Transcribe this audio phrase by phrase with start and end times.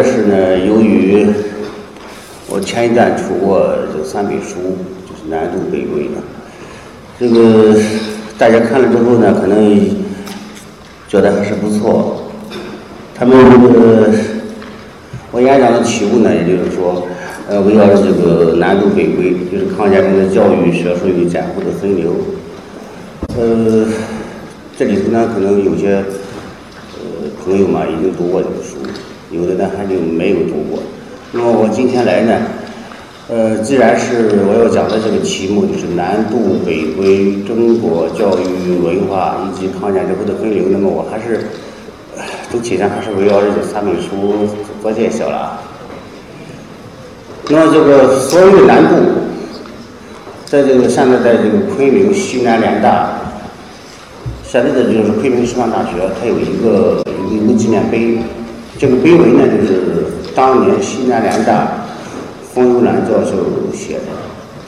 [0.00, 1.26] 但是呢，由于
[2.48, 6.22] 我前一段出过这三本书，就是南渡北归的，
[7.18, 7.76] 这个
[8.38, 9.90] 大家看了之后呢，可能
[11.08, 12.30] 觉得还是不错。
[13.12, 14.08] 他们这个
[15.32, 17.08] 我演讲的题目呢，也就是说，
[17.48, 22.12] 呃，围绕着这个南渡北归，就是抗战中的教育、学术与战后的分流。
[23.36, 23.84] 呃，
[24.78, 26.04] 这里头呢，可能有些
[26.94, 28.76] 呃朋友嘛，已经读过这个书。
[29.30, 30.82] 有的呢还就没有读过，
[31.32, 32.40] 那么我今天来呢，
[33.28, 41.44] 呃，既然是我要讲的这个题目就是南渡北归中国教育文化以及抗战之后的分流，那么我还是
[42.50, 44.48] 总体上还是围绕着这三本书
[44.80, 45.60] 做介绍了。
[47.50, 48.94] 那么这个所谓南渡，
[50.46, 53.10] 在这个现在在这个昆明西南联大，
[54.42, 58.16] 现在的就是昆明师范大学，它有一个有一个纪念碑。
[58.78, 61.66] 这个碑文呢，就是当年西南联大
[62.54, 63.34] 冯友兰教授
[63.74, 64.14] 写的。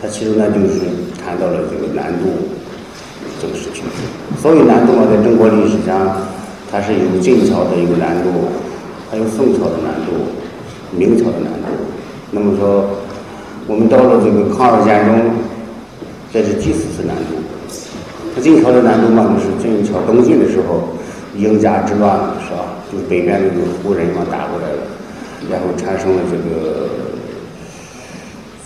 [0.03, 0.81] 他其中呢，就是
[1.25, 2.27] 谈到了这个南渡
[3.41, 3.85] 这个事情。
[4.43, 6.27] 所谓南渡嘛，在中国历史上，
[6.73, 8.51] 它是有晋朝的一个南渡，
[9.09, 10.27] 还有宋朝的南渡，
[10.91, 11.71] 明朝的南渡。
[12.33, 12.91] 那么说，
[13.69, 15.31] 我们到了这个抗日战争，
[16.33, 18.41] 这是第四次南渡。
[18.41, 20.89] 晋朝的南渡嘛，就是晋朝东晋的时候，
[21.37, 22.75] 英家之乱，是吧？
[22.91, 24.83] 就是北边那个胡人嘛打过来了，
[25.49, 26.89] 然后产生了这个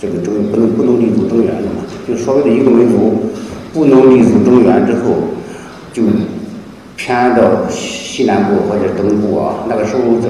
[0.01, 3.31] 这个中不能不能立足中原了嘛，就所谓的一个民族
[3.71, 5.15] 不能立足中原之后，
[5.93, 6.03] 就
[6.97, 9.65] 偏到西南部或者东部啊。
[9.69, 10.27] 那个时候这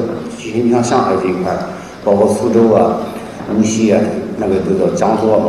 [0.53, 1.55] 你像上海这一块
[2.03, 2.99] 包括苏州啊、
[3.57, 4.01] 无锡啊，
[4.37, 5.45] 那个都叫江左嘛，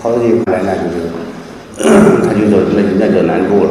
[0.00, 1.10] 跑到这一块来那就是
[2.26, 3.70] 他就叫那那叫南渡了。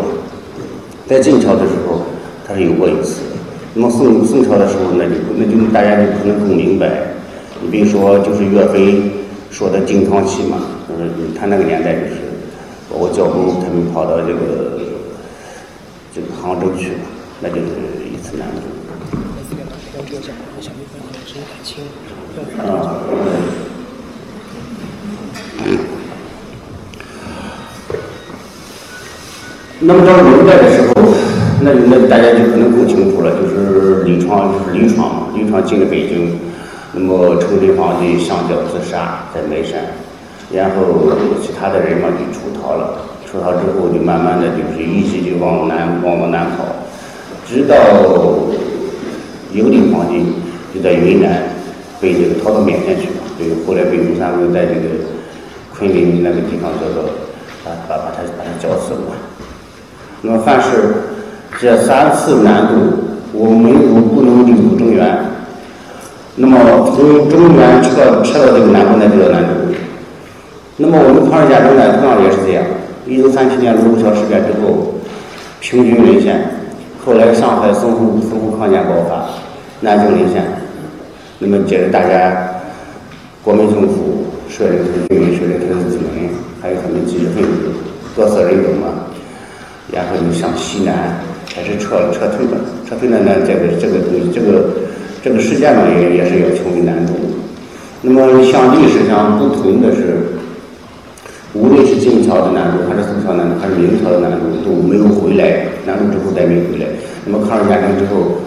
[1.07, 2.01] 在晋朝的时候，
[2.45, 3.30] 他是有过一次。
[3.73, 7.13] 那么宋宋朝的时候，那就那就大家就可能更明白。
[7.63, 9.01] 你比如说，就是岳飞
[9.49, 10.57] 说的靖康起嘛，
[10.89, 11.09] 就是，
[11.39, 12.15] 他那个年代就是，
[12.91, 14.81] 包括教宗他们跑到这个
[16.13, 16.99] 这个杭州去了，
[17.39, 17.61] 那就是
[18.11, 18.61] 一次南渡。
[22.61, 22.97] 啊，
[29.79, 30.90] 那么到明代的时候。
[31.63, 36.39] 那那大家就可能更清楚了，就是李创，就是李创嘛，李创进了北京，
[36.93, 39.79] 那么成吉皇帝上吊自杀在眉山，
[40.51, 42.97] 然后其他的人嘛就出逃了，
[43.29, 46.65] 出逃之后就慢慢的就是一直就往南往往南跑，
[47.47, 47.75] 直到
[49.53, 50.25] 永历皇帝
[50.73, 51.43] 就在云南
[52.01, 54.89] 被这个逃到缅甸去了，对，后来被吴三桂在这个
[55.77, 57.03] 昆明那个地方叫做
[57.63, 59.13] 把把把他把他绞死了，
[60.23, 60.95] 那么凡是。
[61.59, 62.73] 这三次南渡，
[63.33, 65.17] 我们民族不能立足中原。
[66.35, 66.57] 那么
[66.95, 69.49] 从中原撤撤到这个南部，那就叫南渡。
[70.77, 72.63] 那么我们抗日战争呢，同样也是这样。
[73.05, 74.95] 一九三七年卢沟桥事变之后，
[75.59, 76.41] 平均沦陷。
[77.05, 79.25] 后来上海淞沪淞沪抗战爆发，
[79.81, 80.43] 南京沦陷。
[81.37, 82.49] 那么接着大家，
[83.43, 86.29] 国民政府率领军民，率领子民，
[86.61, 87.69] 还有他们知识分子，
[88.15, 88.87] 各色人种嘛，
[89.91, 91.19] 然后就向西南。
[91.53, 92.57] 开始撤撤退了，
[92.87, 94.71] 撤退了呢，这个这个东西，这个
[95.21, 97.13] 这个事件嘛，也也是要成为难度。
[98.01, 100.15] 那么像历史上不同的是，
[101.53, 105.67] 无论是晋朝的南渡，还是宋朝南渡，还是明朝的南渡，都没有回来。
[105.85, 106.87] 南渡之后再没回来。
[107.25, 108.39] 那么抗日战争之后，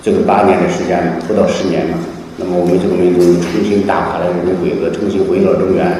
[0.00, 1.98] 这个八年的时间，不到十年嘛。
[2.38, 5.90] 那么我们这个民族重新打垮了日本鬼子，重新回到中原，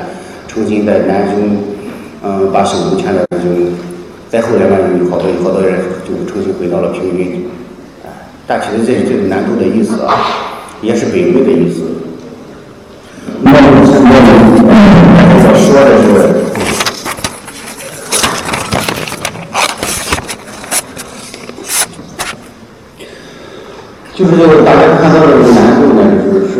[0.46, 1.58] 重新在南京，
[2.22, 3.50] 嗯，把手中牵的就。
[4.36, 7.48] 再后来嘛，有好多好多人就重新回到了平均，
[8.04, 8.12] 啊，
[8.46, 10.12] 大体的这这个难度的意思啊，
[10.82, 11.84] 也是北归的意思。
[13.40, 13.56] 那么
[13.86, 14.10] 现在
[15.40, 16.04] 我说的是，
[24.14, 26.54] 就是这个大家看到的这个难度呢，就是是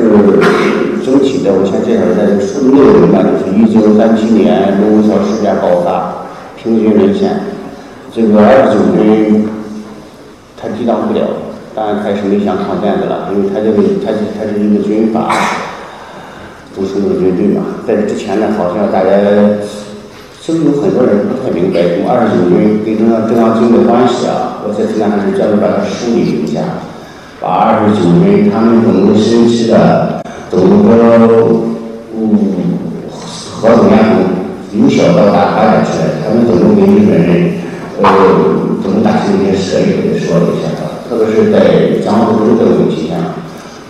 [1.05, 6.25] 整体的，我先介绍一下这个数内容吧，就是一九三七年龙桥事件爆发，
[6.57, 7.39] 平均沦陷，
[8.17, 9.45] 这个二十九军
[10.57, 11.21] 他抵挡不了，
[11.75, 15.29] 当然他也是没想抗战的了，因为他这个他是他是一个军阀，
[16.75, 17.85] 都是那个军队嘛。
[17.87, 19.11] 在这之前呢，好像大家
[20.41, 26.61] 其实有很多人不太明白，从二十九军跟中央中央军的关系啊，我在这次呢还是专门把它梳理一下。
[27.39, 30.65] 把二十九军他们整个星期的整个
[32.17, 32.33] 嗯
[33.61, 34.25] 合同联盟
[34.73, 37.61] 由小到大发展起来，他们怎么跟日本人
[38.03, 38.09] 呃
[38.83, 43.17] 怎么达成一些协议给说了一下啊，特别是在江湖州的问题上，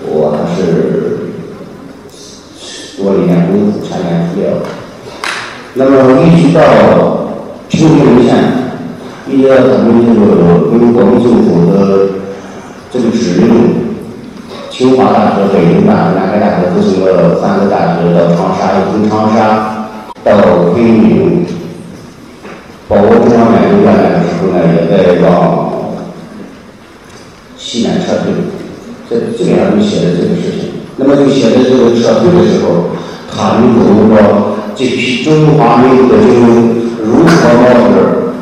[0.06, 0.60] 我还是
[2.96, 4.50] 多了一点功夫，下点资料。
[5.74, 6.60] 那么一直到
[7.68, 8.30] 平均沦陷，
[9.28, 11.76] 一直到咱们这个跟国民政府的。
[12.88, 13.50] 这个指令，
[14.70, 19.88] 清华大学、北京大学、南开大学这个三个大学到长沙，从长沙
[20.24, 21.44] 到昆明，
[22.88, 25.30] 包括中央研究院的时候呢，也在往
[27.56, 28.32] 西南撤退。
[29.08, 30.60] 这基本上就写的这个事情。
[30.96, 32.90] 那么就写的这个撤退的时候，
[33.30, 34.56] 他们怎么说？
[34.76, 36.48] 这批中华民族的军人
[37.02, 38.34] 如何冒着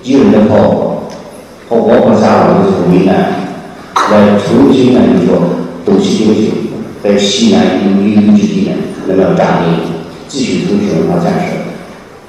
[0.00, 1.08] 敌人的炮
[1.68, 3.12] 和包括下我们这个危难？
[3.94, 5.42] 来重新呢，就说
[5.84, 6.44] 斗气精神，
[7.02, 8.72] 在西南有一隅之地呢，
[9.08, 9.74] 那么扎根，
[10.28, 11.46] 继续从事文化建设。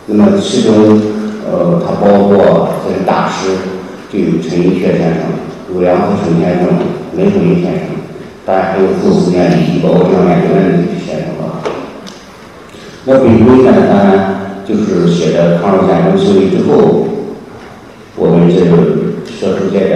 [0.08, 1.00] 那么其中，
[1.46, 3.52] 呃，他包括这个大师，
[4.12, 6.68] 就有陈寅恪先生、梁思成先生、
[7.18, 7.82] 雷锋先生，
[8.46, 11.60] 当然还有傅斯年、李包括张研究院的这些先生啊。
[13.06, 14.36] 那北归呢，当然
[14.66, 17.08] 就是写的抗日战争胜利之后，
[18.16, 18.72] 我们这个
[19.30, 19.96] 学术界的。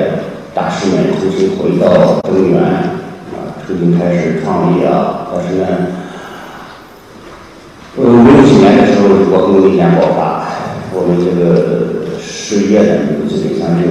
[0.57, 5.27] 大师们重新回到中原，啊，重新开始创业啊。
[5.31, 5.67] 但是呢，
[7.95, 10.36] 呃，六几年的时候，国共内战爆发，
[10.97, 12.89] 我们这个事业呢，
[13.29, 13.85] 基本上就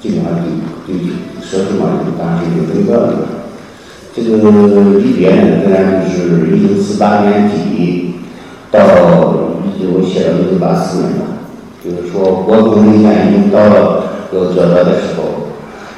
[0.00, 0.98] 基本上就就
[1.42, 3.12] 说实话，当时就中断了。
[4.14, 4.30] 这个
[4.98, 8.14] 离别呢，自然就是一九四八年底
[8.70, 8.78] 到
[9.64, 11.22] 一九写到一九八四年了，
[11.84, 14.06] 就是说国共内战已经到了。
[14.32, 15.48] 有抉择的时候，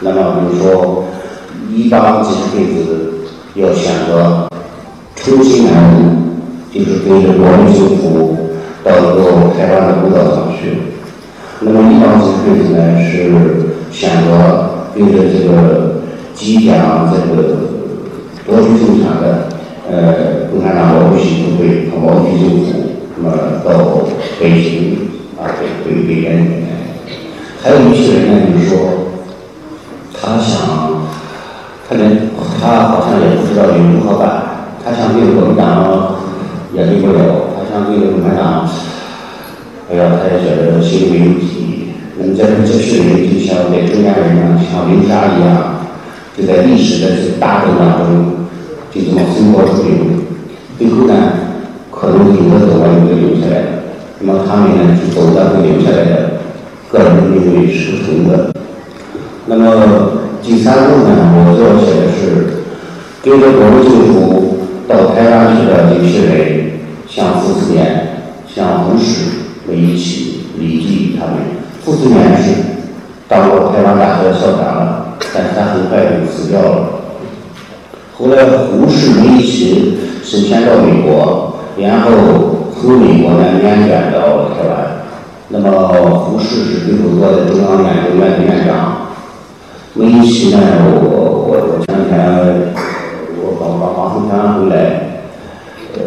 [0.00, 1.05] 那么比如说，
[1.70, 2.81] 一帮知识分子
[3.55, 4.49] 要选择
[5.17, 5.70] 重新来，
[6.73, 8.41] 就是跟着国民政府
[8.84, 10.90] 到一个台湾的孤岛上去；
[11.61, 13.32] 那么一帮知识分子呢是
[13.90, 14.31] 选择
[14.94, 16.02] 跟着这个
[16.34, 17.43] 即将这个
[18.44, 19.49] 夺取政权的
[19.88, 22.73] 呃共产党毛主席部队和毛主席政府，
[23.17, 23.69] 那么到
[24.40, 25.08] 北京
[25.38, 26.62] 啊北北北边。
[27.62, 28.76] 还有一些人呢，就是说，
[30.12, 31.06] 他想，
[31.88, 32.28] 他连
[32.61, 34.43] 他好像也不知道应如何办，
[34.85, 36.17] 他想对国民党
[36.75, 38.69] 也对不了，他想对共产党，
[39.90, 41.46] 哎呀，他也觉得心里没有底。
[42.19, 45.80] 那么这这批人就像在中间人一像流沙一样，
[46.36, 48.44] 就在历史的这个大动荡中，
[48.92, 49.96] 就这么随波逐流。
[50.78, 51.14] 最后呢，
[51.90, 53.56] 可能有的走了，有的留下来。
[54.20, 56.12] 那么他们呢，就走的和留下来的。
[56.90, 58.52] 个人的命运是不同的。
[59.46, 59.64] 那么
[60.42, 62.20] 第三步呢，我要写的是
[63.23, 66.62] 跟着国民政府到台湾去的这些人，
[67.14, 69.26] 像傅斯年、像胡适、
[69.69, 71.35] 韦一起、李济他们。
[71.85, 72.54] 傅斯年是
[73.28, 76.88] 当过台湾大学校长了，但是他很快就死掉了。
[78.16, 82.11] 后来胡适、韦一起首先到美国，然后
[82.81, 84.73] 从美国呢辗转到台湾。
[85.49, 89.09] 那么胡适是最后做的中央研究院的院长，
[89.97, 90.88] 韦一奇呢，我
[91.47, 92.73] 我我前两天
[93.37, 94.75] 我刚刚刚从台湾回来，
[95.92, 96.00] 呃，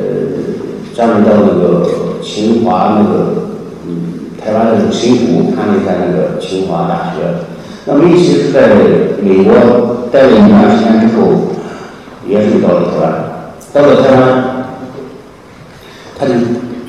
[0.96, 3.50] 专门到那个清华那个
[3.88, 7.44] 嗯台湾的新竹看了一下那个清华大学。
[7.86, 8.70] 那么一些是在
[9.22, 11.52] 美国待了一段时间之后，
[12.28, 13.06] 也是到了台湾，
[13.74, 14.66] 到了台湾，
[16.18, 16.34] 他就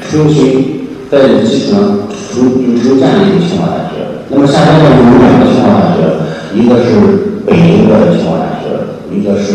[0.08, 1.98] 重新在基础上。
[2.36, 6.04] 就就这样一个清华大学，那么下边呢有两个清华大学，
[6.52, 8.76] 一个是北京的清华大学，
[9.10, 9.48] 一个是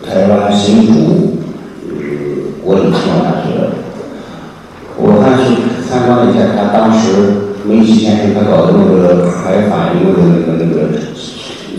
[0.00, 1.36] 台湾新竹
[2.68, 3.72] 国立清华大学。
[5.00, 5.56] 我还去
[5.88, 11.00] 参观了一下他当时梅西先生他搞的那个海反应的那个那个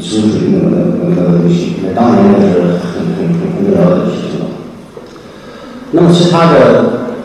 [0.02, 4.50] 清水那个那个那个东西，那当年那是很很很重要的事情了。
[5.92, 6.58] 那么其他的。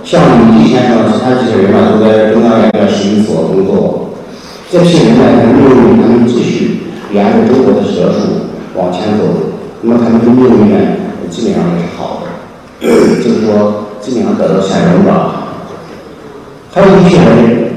[0.05, 4.11] 像李济先生，其他这些人呢，都在中央研究院史语所工作。
[4.71, 6.81] 这批人呢，他们认为他们继续
[7.11, 9.25] 沿着中国的学术往前走。
[9.81, 10.77] 那么他们的命运呢，
[11.31, 12.24] 基本上也是好的，
[13.23, 15.41] 就是说基本上得到善终吧。
[16.73, 17.71] 还有一些人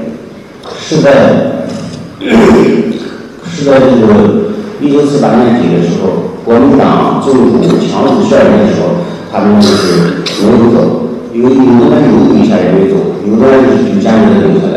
[0.78, 1.10] 是在
[3.50, 4.08] 是在这个
[4.80, 8.86] 一九四八年底的时候，国民党政府强制宣言的时候，
[9.32, 10.76] 他们就是没有走，
[11.32, 12.96] 有有的人有留下也没走，
[13.26, 14.76] 有的人是就坚决留下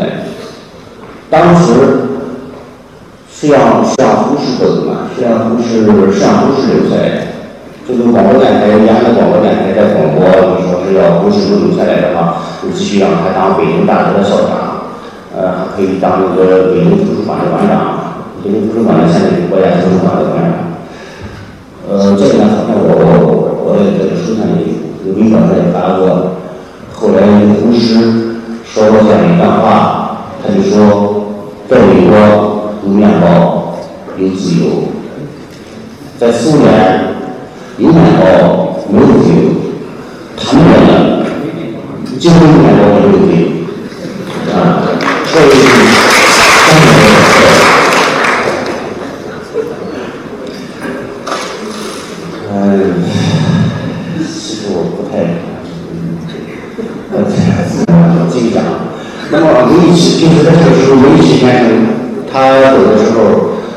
[1.28, 1.64] 当时
[3.32, 7.31] 是要是让胡适走的嘛，是让胡适是让胡适留下来。
[7.92, 10.24] 这个广播电台，延安的广播电台在广播，
[10.56, 14.88] 你说是要胡适能留下来的话，就继续让他当北京大学的校长，
[15.36, 20.72] 呃，还可以当那个北京图书馆的馆长，北京图书馆的现在是国家图书馆的馆长。
[21.86, 24.72] 呃，这个呢，好像我我我在这个书上也
[25.04, 26.40] 有微博上也发过。
[26.96, 27.20] 后来
[27.60, 31.26] 胡适说过这样一段话，他就说，
[31.68, 33.76] 在美国读面包
[34.16, 34.88] 有自由，
[36.18, 37.11] 在苏联。
[37.78, 39.36] 有面包没有自由，
[40.36, 41.24] 他们呢，
[42.18, 43.42] 结婚面包没有自由，
[44.54, 44.56] 啊，
[45.26, 45.44] 所以
[46.68, 47.00] 相当的
[52.54, 52.54] 嗯，
[54.18, 55.12] 其实我不太，
[57.12, 57.14] 嗯，
[58.30, 58.62] 继续讲。
[59.30, 61.66] 那么梅贻琦就是在这个时候，梅贻琦先生
[62.30, 62.36] 他
[62.70, 63.18] 走的时候，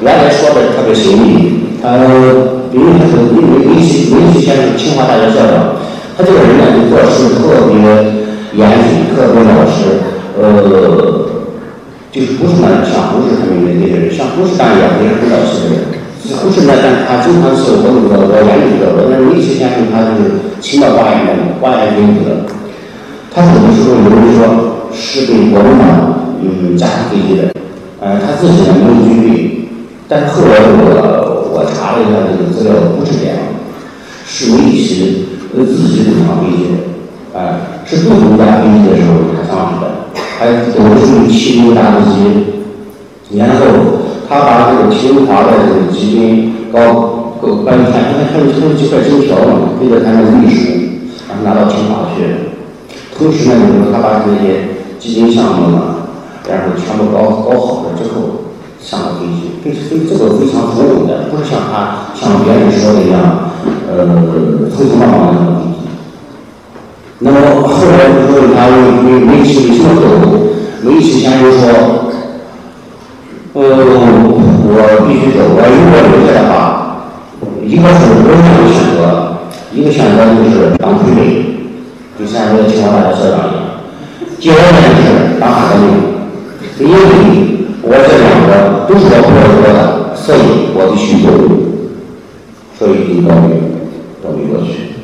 [0.01, 2.54] 原来说的特别神秘，他。
[2.75, 5.79] 因为他是因为梅贻梅贻先生是清华大学校长，
[6.17, 7.79] 他这个人呢就做事特别
[8.51, 10.03] 严谨，特别老实，
[10.35, 10.43] 呃，
[12.11, 15.95] 就是不是呢像胡适他们那些人，像胡适当然也是很老实的人，
[16.35, 21.31] 胡适呢，但他经常是我那个我严谨的，我那梅贻先生他是清高寡言的，
[21.63, 22.43] 寡言君子的。
[23.31, 27.55] 他什么时候有人说是给国民党嗯加飞机的，
[28.01, 29.69] 呃，他自己呢没有军备，
[30.09, 31.31] 但是后来我。
[31.55, 32.19] 我查了一下
[32.55, 33.37] 资料，不是这样，
[34.25, 39.85] 是梅贻琦呃自己组上飞机的，哎，是杜总驾飞机的时候他上去的，
[40.39, 43.65] 还都是用汽油打飞机，然后
[44.27, 46.79] 他把这个清华的这个基金搞
[47.41, 50.71] 搞搞一天，他还有几块金条嘛，给了他那个秘书，
[51.27, 52.23] 让他拿到清华去。
[53.17, 56.07] 同时呢，就是他把这些基金项目呢，
[56.49, 58.44] 然后全部搞搞好了之后。
[58.85, 63.49] 上了飞机，飞飞这个非常从容的，不是像他像别人说的一样，
[63.89, 64.05] 呃，
[64.69, 65.89] 匆匆忙忙的那种飞机。
[67.17, 70.05] 那么后来就问他为为为什么走？
[70.83, 72.13] 梅贻先生说，
[73.53, 73.59] 呃，
[74.69, 74.77] 我
[75.07, 76.53] 必须走，我如果留下的话，
[77.65, 79.01] 一个是我两个选择，
[79.73, 81.19] 一个选择就是当傀儡，
[82.19, 83.57] 就像那个清华大学校长一样；
[84.39, 87.54] 第二呢就是当海军，因为。
[87.85, 91.29] 我这两个都是我婆说的，所以我必须走，
[92.73, 93.61] 所以就到美
[94.25, 94.97] 到美国去。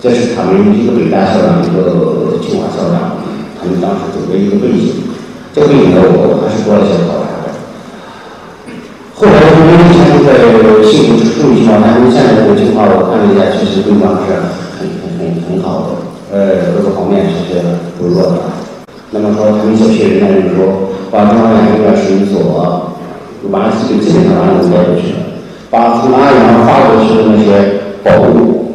[0.00, 3.20] 这是他们一个北大校长，一个清华校长，
[3.60, 5.12] 他们当时走的一个背景。
[5.52, 7.52] 这个背景呢，我还是做了一些考察的。
[9.12, 10.40] 后来因为先生在
[10.88, 14.32] 幸福处理情况，他们现在这个情况，我看了一下，确实对方是
[14.80, 16.00] 很很很很好的，
[16.32, 17.60] 呃，各个方面是
[18.00, 18.63] 不弱的。
[19.14, 20.90] 那么说，他们小学人呢，就是说。
[21.14, 21.94] 把中央研究院
[22.26, 22.90] 所，
[23.48, 25.22] 完基基本上完了都带过去了。
[25.70, 27.46] 把从安阳发过去的那些
[28.02, 28.74] 宝物，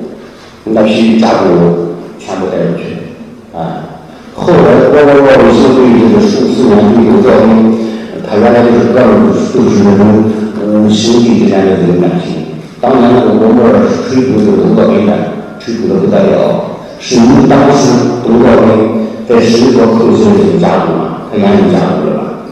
[0.63, 3.60] 那批甲骨全部带过去了。
[3.60, 4.00] 啊，
[4.34, 7.75] 后来我我我维新对这个数四年对这个教兵，
[8.24, 10.24] 他原来就是各种都是那种
[10.63, 12.55] 嗯兄弟之间的这种感情。
[12.79, 15.12] 当年那个国莫是吹鼓这个刘道兵的，
[15.60, 22.50] 吹鼓的不得了，是因为当时刘道兵在石头口子这个甲骨嘛，他研究甲骨的吧。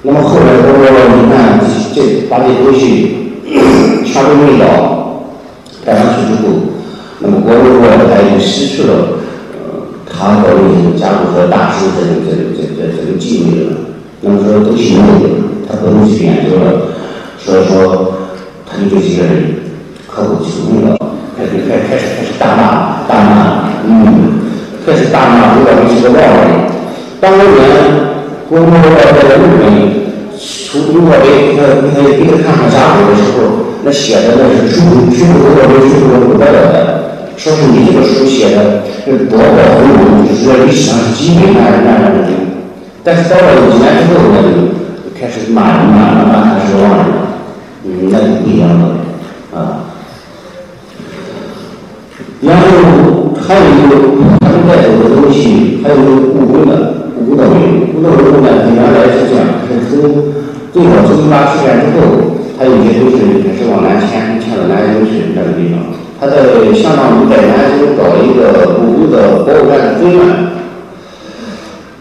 [0.00, 0.88] 那么后来，我我
[1.20, 1.60] 你看，
[1.94, 2.80] 这把这东西
[4.06, 4.64] 全部弄到
[5.84, 6.72] 带上去之后，
[7.20, 9.20] 那么国民国他就失去了
[9.52, 13.76] 呃他的这个甲骨和大师这种这种这这这种技艺了。
[14.22, 15.04] 那么说都行了，
[15.68, 16.88] 他不能去研究了，
[17.36, 18.14] 所以说
[18.64, 19.60] 他就对这个人
[20.08, 20.96] 刻骨铭心了，
[21.36, 24.43] 开始开开始开始大骂大骂，嗯，
[24.84, 26.68] 开始大骂刘道明是个外人，
[27.20, 27.44] 当年。
[28.50, 29.64] 我我我在日本，
[30.36, 36.76] 出如果给他给他给他看看家谱的时候，那写的那是出出出国的出国不得了的，
[37.38, 42.28] 说是你这个书写的是博大丰富，就是说历史上是基本那那的，
[43.02, 47.08] 但是到了几年之后呢，就开始骂人骂骂骂他是忘人，
[47.86, 49.00] 嗯，那就不一样了，
[49.56, 49.88] 啊。
[52.42, 53.96] 然后还有一个
[54.40, 57.04] 他们带走的东西，还有一个故宫的。
[57.14, 60.32] 古道文，古道文呢，原来是这样，是从
[60.72, 65.94] 最早从八事件之后，它有些都是开始往南迁，迁到南京去那个地方。
[66.20, 66.36] 他在
[66.74, 70.20] 相当于在南京搞了一个故宫的博物馆的分院，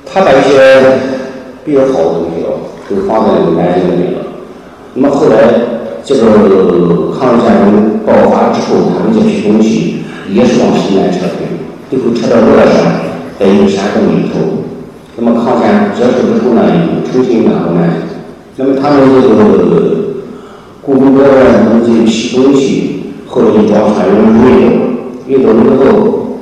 [0.05, 0.99] 他把一些
[1.63, 4.23] 比较好的东西哦，都放在南京里了。
[4.95, 5.35] 那么后来
[6.03, 6.21] 这个
[7.17, 11.47] 抗日战争爆发之后，他们这批东西也是往西南撤退，
[11.89, 13.01] 最后撤到乐山，
[13.39, 14.63] 在一个山洞里头。
[15.15, 17.81] 那么抗战结束之后呢，又重新拿回来。
[18.55, 19.33] 那么他们这个
[20.81, 24.43] 故宫博物院他们这批东西，后来就装船运走，
[25.27, 26.37] 运走之后，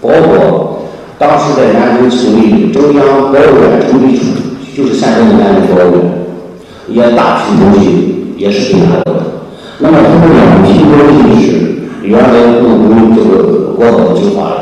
[0.00, 0.82] 包括
[1.18, 4.24] 当时在南京成立中央博物院成立处，
[4.76, 7.84] 就是现在的南京博物院，也大批东西
[8.36, 9.22] 也是被拿走的。
[9.78, 11.50] 那么他们两批东西是
[12.02, 14.58] 原来故宫这个国宝计划了。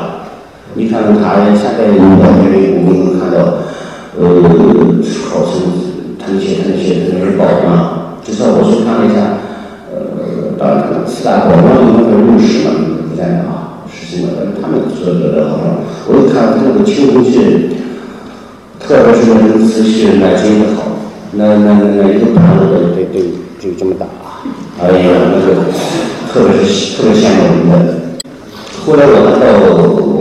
[0.75, 3.65] 你看他现在你到这里，我们能看到，
[4.19, 4.23] 呃，
[5.29, 5.53] 号称
[6.19, 9.41] 他那些他那些那些宝藏，至少我去看了一下，
[9.91, 12.71] 呃，当然四大宝藏里面的入室嘛，
[13.11, 14.29] 不在那啊，是什么？
[14.61, 17.71] 他们说的好像，我一看他那个青铜器，
[18.79, 20.93] 特别是那个瓷器，那真的好，
[21.33, 23.17] 那那那一个盘子得得
[23.59, 24.45] 就这么大啊，
[24.83, 25.65] 哎呀，那个
[26.33, 27.89] 特别是特别羡慕我们的。
[28.87, 29.45] 后来我们到。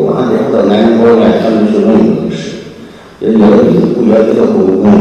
[0.10, 2.76] 他们到南京博物院，他们去问一个事，
[3.20, 3.64] 也有的
[3.96, 4.92] 不也也叫故宫问，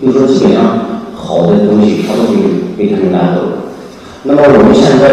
[0.00, 2.34] 就说基本上好的东西，他都会
[2.76, 3.68] 被他们拿走。
[4.24, 5.04] 那么我们现在，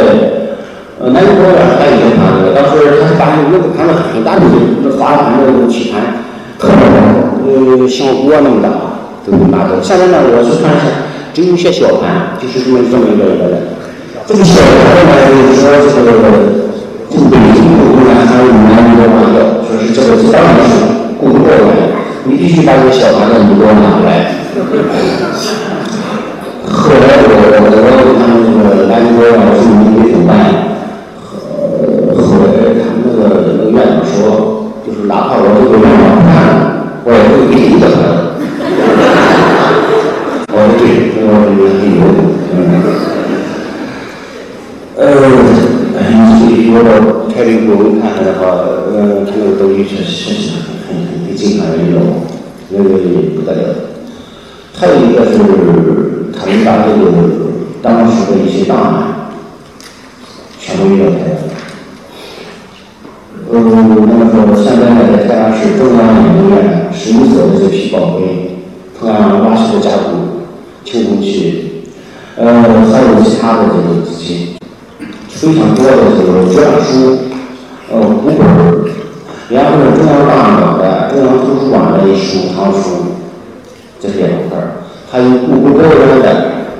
[0.97, 4.41] 呃，南京博物院还有一个盘子，当时他是把那个盘子很大的
[4.81, 6.23] 那花盘的那个棋盘，
[6.57, 6.97] 特别大，
[7.43, 8.69] 呃，像锅那么大，
[9.27, 9.77] 都拿走。
[9.81, 13.72] 现在呢，我去看一下，只有一些小盘，就是这么这么一个一个的。
[14.25, 15.63] 这个小盘呢，就是说
[15.95, 16.63] 这个。
[17.13, 19.37] 就北京故宫呢，还有南京的玩意说
[19.77, 20.73] 是这个当然是
[21.19, 21.69] 故宫的玩
[22.23, 24.33] 你必须把这个小盘子你给我拿过来。
[26.65, 27.69] 后来我我我
[28.17, 30.33] 他们那个南京博物院我说你怎么办？
[31.77, 36.33] 呃，后来他们那个那个院长说，就是哪怕我这个院长看，
[37.05, 38.41] 我也会给你一个盘子。
[40.49, 40.81] 我说对，
[41.21, 42.01] 我说你很有，
[42.57, 42.81] 嗯，
[44.97, 44.99] 呃。
[46.73, 46.89] 如果
[47.29, 48.49] 开这个文看的话，
[48.91, 50.57] 呃，这个东西确实是很
[50.87, 50.89] 很
[51.27, 52.25] 很精彩的那种，
[52.69, 52.89] 那个
[53.35, 53.61] 不得了。
[54.73, 57.01] 还有一个是他们把这个
[57.83, 58.91] 当时的一些档案
[60.59, 61.29] 全部运到台湾。
[63.51, 63.53] 呃，
[64.07, 68.57] 那么说现在呢，在台湾市中央研究院十一所的这批宝贝，
[68.99, 70.41] 同样挖石的家族、
[70.83, 71.83] 青铜器，
[72.35, 74.52] 呃，还有其他的这个这些。
[75.43, 77.17] 非常多的这个篆书，
[77.91, 78.39] 呃，古本，
[79.49, 83.19] 然后呢，中央档案的、中央图书馆的书藏书，
[83.99, 84.57] 这些两块，
[85.11, 86.27] 还有故宫博物院的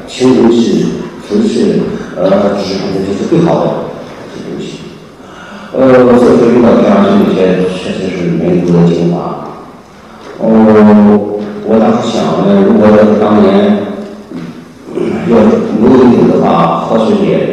[0.08, 0.94] 青铜器、
[1.28, 1.82] 瓷器，
[2.16, 3.68] 呃，纸这些是最好的
[4.34, 4.80] 这东西。
[5.74, 9.44] 呃，所以说遇到这样这些，确实是民族的精华。
[10.40, 10.42] 哦，
[11.68, 13.78] 我当时想呢，如果要是当年
[15.28, 15.36] 要
[15.82, 15.84] 没
[16.16, 17.53] 有的话，或许也。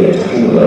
[0.00, 0.66] 也产生不了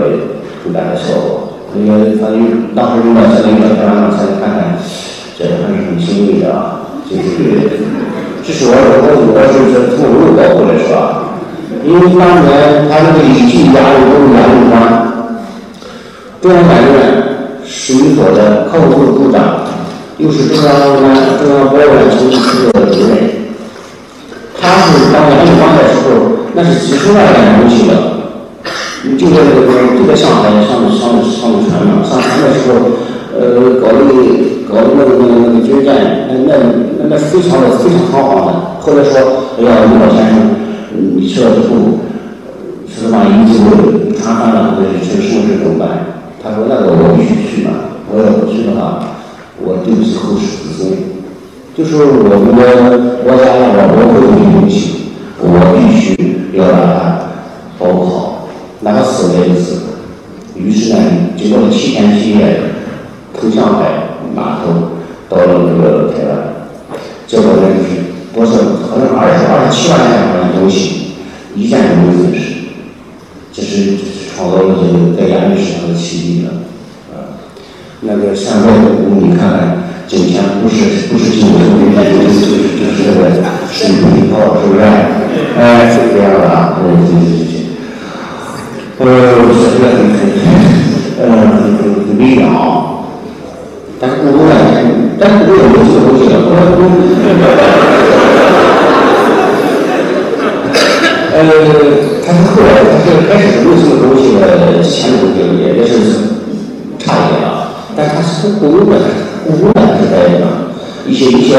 [0.63, 4.77] 很大的效果，因为他用当时用到现在用到台湾上才看看，
[5.37, 6.81] 这还是很欣慰的啊。
[7.09, 7.23] 就是，
[8.43, 11.39] 这是我我我是从文物保护来说啊，
[11.85, 14.75] 因为当年他那个礼器押入都是押入官，
[16.41, 16.83] 中央法院
[17.65, 19.63] 史语所的客户部部长，
[20.17, 23.47] 又是中央公安中央博物院成立处的主任，
[24.59, 28.16] 他是当年入关的时候，那是几十万件东西的。
[29.15, 32.73] 就在那个就在上海上上上船嘛，上船的时候，
[33.37, 34.11] 呃，搞那个
[34.67, 36.57] 搞那个那个那个军舰，那那
[36.99, 38.51] 那那是非常的非常豪华的。
[38.81, 39.13] 后来说，
[39.57, 40.35] 哎呀，李老先生，
[41.15, 42.01] 你去了之后，
[42.87, 45.89] 是万一这个船翻了或者是出事怎么办？
[46.41, 47.71] 他说那个我必须去嘛，
[48.11, 48.99] 我要不去的话，
[49.61, 50.91] 我对不起后世子孙。
[51.75, 57.19] 就是我们的国家要保护这些东西，我必须要把它
[57.77, 58.36] 保护好。
[58.81, 59.79] 那个死的意思，
[60.55, 60.99] 于是呢，
[61.35, 62.61] 经过了七天七夜，
[63.33, 66.31] 从上海码头到了那个台湾，
[67.25, 67.89] 结果呢就是
[68.33, 68.51] 多少，
[68.87, 71.13] 好像二十二十七万件好像东西，
[71.55, 72.69] 一件都没有损失，
[73.51, 73.97] 这是
[74.35, 76.53] 创造了这个在亚历史上的奇迹了，
[77.11, 77.41] 啊，
[78.01, 83.41] 那个现在的故宫你看看，景前不是不是景前，就是就是就是那个
[83.73, 84.85] 水平高，是不是？
[85.57, 87.56] 哎，是这样的啊，对对对。
[88.99, 89.05] 呃，
[89.53, 90.19] 是个很很
[91.21, 92.49] 呃很很很力量，
[94.01, 94.55] 但是故宫呢，
[95.19, 96.49] 但是故宫有这个东西了，故
[96.81, 96.81] 宫，
[101.31, 101.39] 呃，呃，
[102.25, 105.93] 他是后来，他是开始没有什么东西的，前途就也也是
[106.97, 107.47] 差一点啊。
[107.95, 108.93] 但是他是故宫的，
[109.45, 110.13] 故宫的还是在
[111.05, 111.55] 一些一些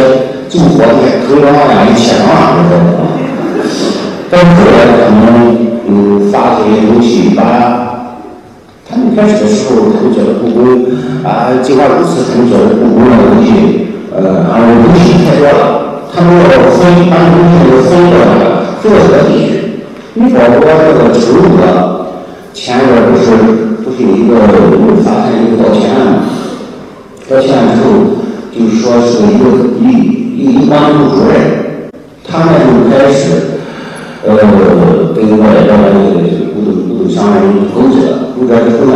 [0.51, 0.90] 中国的
[1.29, 3.07] 中央啊、一些啊什么的。
[4.29, 7.42] 但是后来可能嗯发这些东西，把
[8.88, 10.85] 他们开始的时候，他们觉得故宫
[11.24, 13.48] 啊，计划如此，他们觉得故宫的东西，
[14.14, 16.44] 呃，啊东西太多了，他们要
[16.77, 18.44] 分，把东西都分到那个
[18.83, 19.48] 各个地区。
[20.14, 21.62] 你包括这个成都，
[22.53, 23.24] 前边不是
[23.85, 24.31] 不是有一个
[25.05, 26.12] 发现一个道歉案吗？
[27.31, 27.87] 道歉案之后，
[28.53, 29.44] 就是说是一个
[29.81, 29.83] 一
[30.38, 31.90] 一个一帮部主任，
[32.27, 33.58] 他们就开始
[34.26, 34.35] 呃
[35.14, 38.94] 跟外边的这个古董古董商人勾结了，勾结之后呢，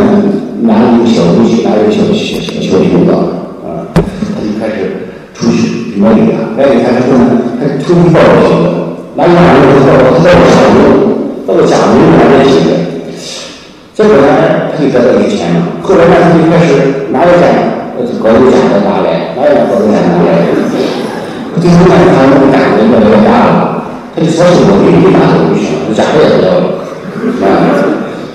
[0.61, 7.23] 拿一个小东西，拿一个小小小小熊子啊，他就开始出去卖给他，卖给他之后呢，
[7.59, 8.67] 他偷偷抱着去了，
[9.15, 9.85] 拿一拿之后，
[10.17, 11.13] 他到小牛。
[11.45, 12.71] 到了假名来的行为，
[13.93, 15.75] 这本来他就得到一些钱嘛。
[15.83, 17.43] 后来呢，他就开始拿着钱，
[17.99, 20.47] 呃，搞点假的拿来，拿点搞点假拿来。
[21.59, 23.82] 最后呢，他那个胆子越来越大了，
[24.15, 26.85] 他就说是我给你拿都不行，假的也不要了。
[27.41, 27.45] 啊，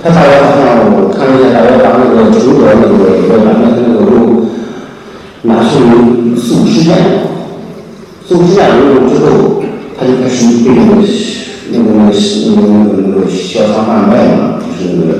[0.02, 0.60] 他大约好像
[0.92, 4.48] 我看了一下，大约把那个中国那个一个版本那个路
[5.42, 5.68] 拿去
[6.36, 6.94] 四五十件，
[8.26, 9.62] 四五十件路之后，
[9.98, 11.06] 他就开始被那个。
[11.70, 15.12] 那个那个那个那个那个小商贩卖嘛，就是那个，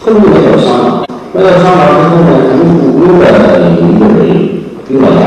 [0.00, 3.22] 后面卖到商场，卖到商场之后呢，他们故宫的
[3.70, 4.26] 有一个人，
[4.88, 5.22] 刘老家，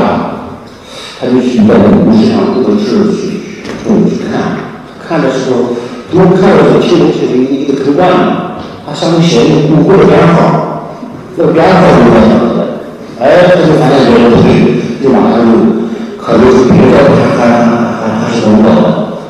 [1.18, 5.74] 他就去在那个市上各个市去去看，看的时候，
[6.12, 10.92] 他们看到这其中是一个一个头冠嘛，他上面写一个故宫的编号，
[11.36, 12.60] 那个编号就在上头，
[13.18, 15.88] 哎，他就发现这个不对，就马上就
[16.20, 16.96] 可能是别的，
[17.38, 17.64] 还还
[17.96, 18.86] 还还是怎么搞的？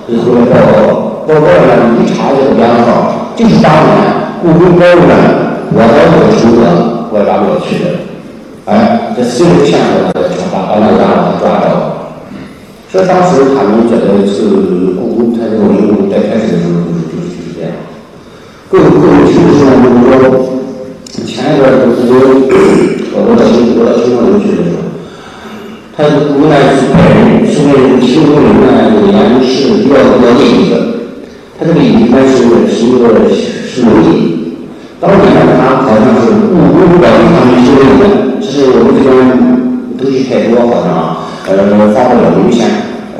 [0.09, 5.14] 就后来报告，报告呢，一查这个编号，就是当年故宫博物院
[5.70, 7.87] 我到这个承德，我拉过去的，
[8.67, 10.21] 哎，这所有线索都
[10.53, 12.13] 把把那个家伙抓着了。
[12.91, 14.35] 所以当时他们觉得是
[14.99, 17.71] 故宫它这个文物在开始的时候就是就是就是这样。
[18.69, 20.51] 更更清楚呢，就是说
[21.25, 22.11] 前一段就是
[23.15, 24.83] 我我到新我到新疆去的时候。
[25.97, 30.73] 他故宫呢是派人，是为清宫里呢这个研究室比较了解一个，
[31.59, 32.35] 他这个仪呢是
[32.69, 34.46] 是一个是农艺，
[34.99, 35.29] 当年
[35.61, 37.69] 他好像是故宫保定上面修
[38.01, 39.13] 的，只是我们这边
[39.99, 40.89] 东西太多，好像
[41.47, 41.49] 呃
[41.93, 42.65] 发不了邮件，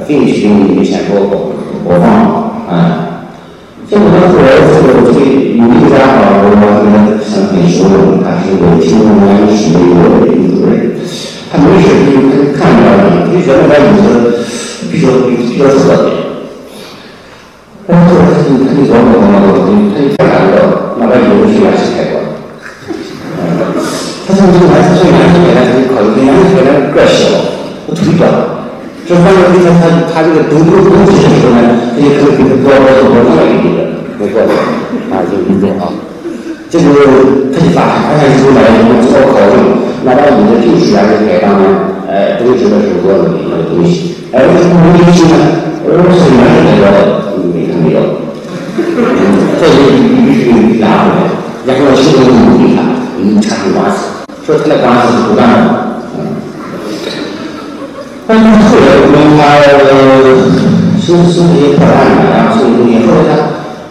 [0.09, 1.53] 费用去给你先播播
[1.85, 2.09] 播放，
[2.67, 3.29] 啊，
[3.89, 10.97] 结果他后来这个这个有一家伙，我我跟他相挺熟的，他是个清宫研究室的一个一个主任。
[11.53, 12.83] 他没事就他看着
[13.29, 14.41] 你，就觉得那椅子
[14.91, 16.26] 比较比较特别。
[17.87, 19.39] 但是他就他就琢磨琢磨，
[19.95, 20.61] 他就感觉到
[20.99, 22.27] 那把椅子是原始开过的。
[24.27, 27.31] 他从这个颜色从颜色来，他就考虑，颜色来个小，
[27.95, 28.27] 腿短。
[29.07, 31.63] 这换个地方，他他这个东东东西的时候呢，
[31.95, 33.79] 他就可以给他多多多那个椅子，
[34.19, 34.43] 没错，
[35.15, 35.87] 啊，就是这啊。
[36.69, 36.91] 这个
[37.55, 39.63] 他就发现，发现之后呢，我做考虑。
[40.03, 41.63] 那把椅子就是原来开当的，
[42.11, 44.27] 哎，都知道是多的那个东西。
[44.35, 45.39] 哎，为什么没东西呢？
[45.87, 46.85] 我说是原来那个，
[47.55, 48.27] 没他没有。
[49.59, 49.87] 这就
[50.27, 50.51] 必须
[50.83, 51.31] 拿回来，
[51.65, 52.83] 然后修个路给他，
[53.23, 54.27] 嗯，产生关系。
[54.45, 56.19] 说他的关系是不干的，嗯。
[58.27, 59.63] 但是后来我们他
[60.99, 63.33] 收收这些破烂的，然后收东西，后来他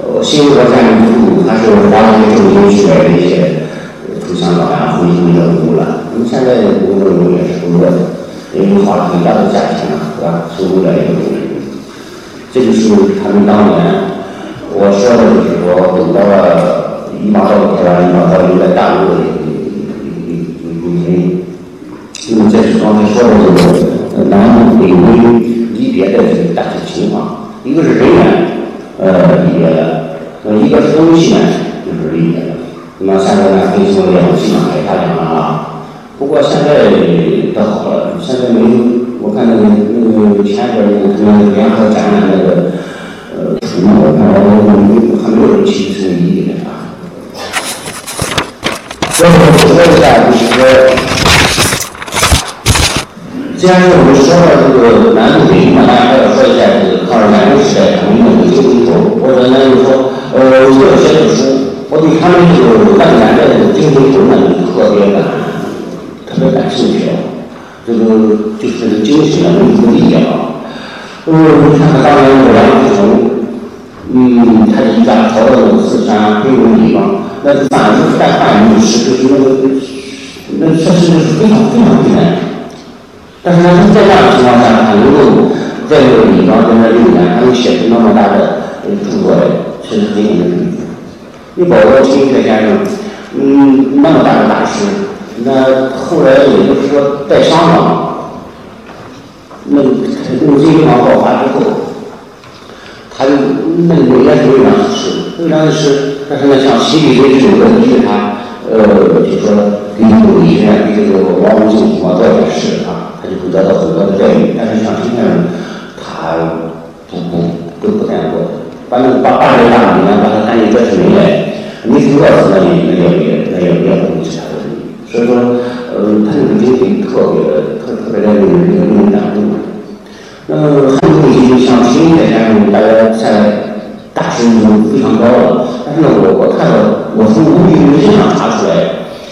[0.03, 3.71] 呃新国建筑之后，他是花了些重金去买一些
[4.19, 6.11] 图像档案、回收的古了。
[6.11, 8.19] 我们现在故宫的文物也是不弱的，
[8.51, 10.51] 也有花了很大的价钱了，是吧？
[10.51, 11.44] 收回来一个，
[12.55, 12.87] 这就是
[13.21, 13.75] 他们当年
[14.71, 18.44] 我说的，就是说等到了一马到台湾，一马到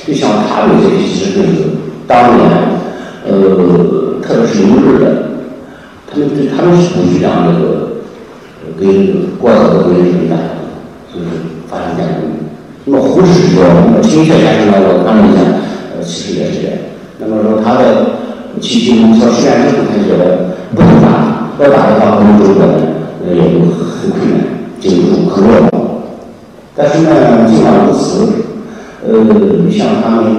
[0.05, 1.63] 就像他们这些知识分子，
[2.07, 2.49] 当年，
[3.25, 3.31] 呃，
[4.21, 5.05] 特别是留日的，
[6.11, 8.03] 他们对他们是不这样那个，
[8.79, 10.35] 跟过早的跟日本打，
[11.13, 11.25] 就是
[11.67, 12.17] 发生战争。
[12.85, 15.41] 那么胡适说，那么秦先生呢，我看了一下，
[15.95, 16.77] 呃，其实也是这样。
[17.19, 20.53] 那么说他的去进做实验之后，他觉得。
[20.75, 22.73] 不能打，要打的话，可能中国呢，
[23.23, 24.41] 呃，也就很困难，
[24.79, 25.69] 进入很弱。
[26.75, 28.25] 但是呢，尽管如此，
[29.05, 30.37] 呃，像他们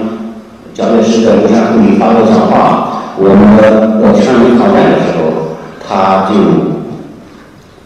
[0.73, 6.33] 蒋介石在庐山会议发表讲话，我们要全面抗战的时候，他就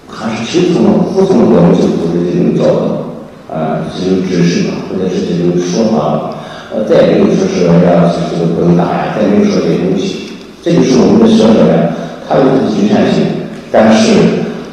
[0.07, 6.39] 还是听从了、服从了我们政府的这种教导，啊，这种指示嘛，或者是这种说法，
[6.73, 10.31] 呃，再没有说是要这个不能打呀，再没有说这些东西，
[10.63, 11.91] 这就是我们的社会呀。
[12.27, 13.25] 它有它的局限性，
[13.71, 14.13] 但是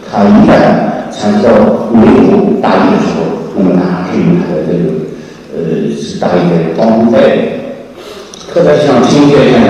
[0.05, 1.49] 它一旦参与到
[1.97, 5.06] 内部大义的时候，那么它还是有它的这个
[5.57, 7.19] 呃是大一的帮助在。
[8.53, 9.63] 特别像秦先生，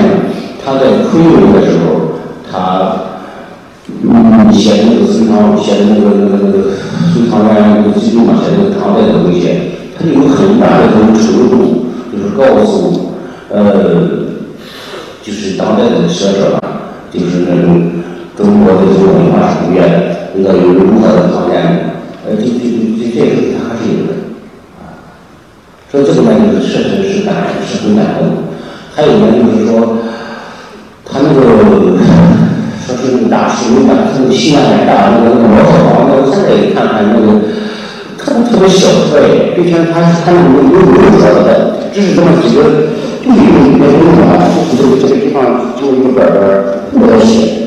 [0.65, 2.21] 他在昆明的时候，
[2.51, 2.53] 他
[4.03, 6.57] 嗯写的那个隋唐写的那个那个那个
[7.15, 9.49] 隋唐元那个记录嘛，写的那个唐代的东西，
[9.99, 13.13] 它有很大的这种程度，就是告诉
[13.51, 13.59] 呃
[15.23, 16.61] 就是当代的学者。
[17.13, 18.03] 就是那种
[18.37, 19.81] 中国的这种文化书院，
[20.37, 21.55] 应该有如何的条件？
[22.27, 22.61] 呃，这这
[22.99, 24.13] 这这个它还是有的，
[25.91, 27.35] 说这个呢，就是确实是感
[27.67, 28.51] 是很感动。
[28.95, 29.99] 还有呢，就是说，
[31.05, 31.41] 他那个
[32.87, 37.27] 说是那个大师，你看他那个西安人大，那个那个毛小房，那个现在看看那个
[38.19, 39.21] 特别特别小块，
[39.55, 41.49] 并且他他那个有有有说的，
[41.93, 42.97] 只是这么几个。
[43.27, 44.39] 就一个一个地方，
[44.79, 46.39] 就是这个地方就一个板板
[46.93, 47.67] 不好写。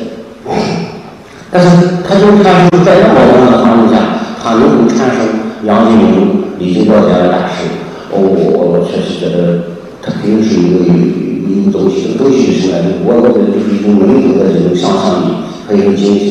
[1.52, 1.68] 但是
[2.08, 4.00] 他就他就在那么样的环境下，
[4.42, 5.20] 他能够产生
[5.66, 7.68] 杨金明、李金宝这样的大师。
[8.12, 13.06] 我我我确实觉得他肯定是一个有有有东西，东西是什么？
[13.06, 15.26] 我我觉得就是一种民族的这种想象力
[15.68, 16.26] 和一种精神，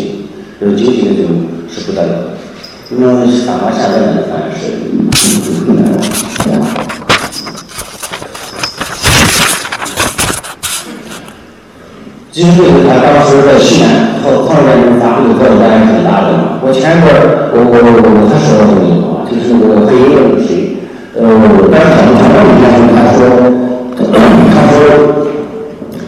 [0.59, 1.31] 这种精神的这种
[1.69, 2.39] 是不得了的。
[2.91, 4.63] 那么反观现在呢，反正是
[5.67, 5.99] 很难了。
[12.33, 16.61] 其实这个他当时在西安和抗日战争发挥的作用还是很大的嘛。
[16.63, 20.68] 我前一段儿我我我他说了这么一句话，就是那个黑鹰是谁？
[21.21, 21.25] 呃，
[21.73, 22.63] 但是很多人看
[22.95, 23.21] 他说，
[24.55, 24.73] 他说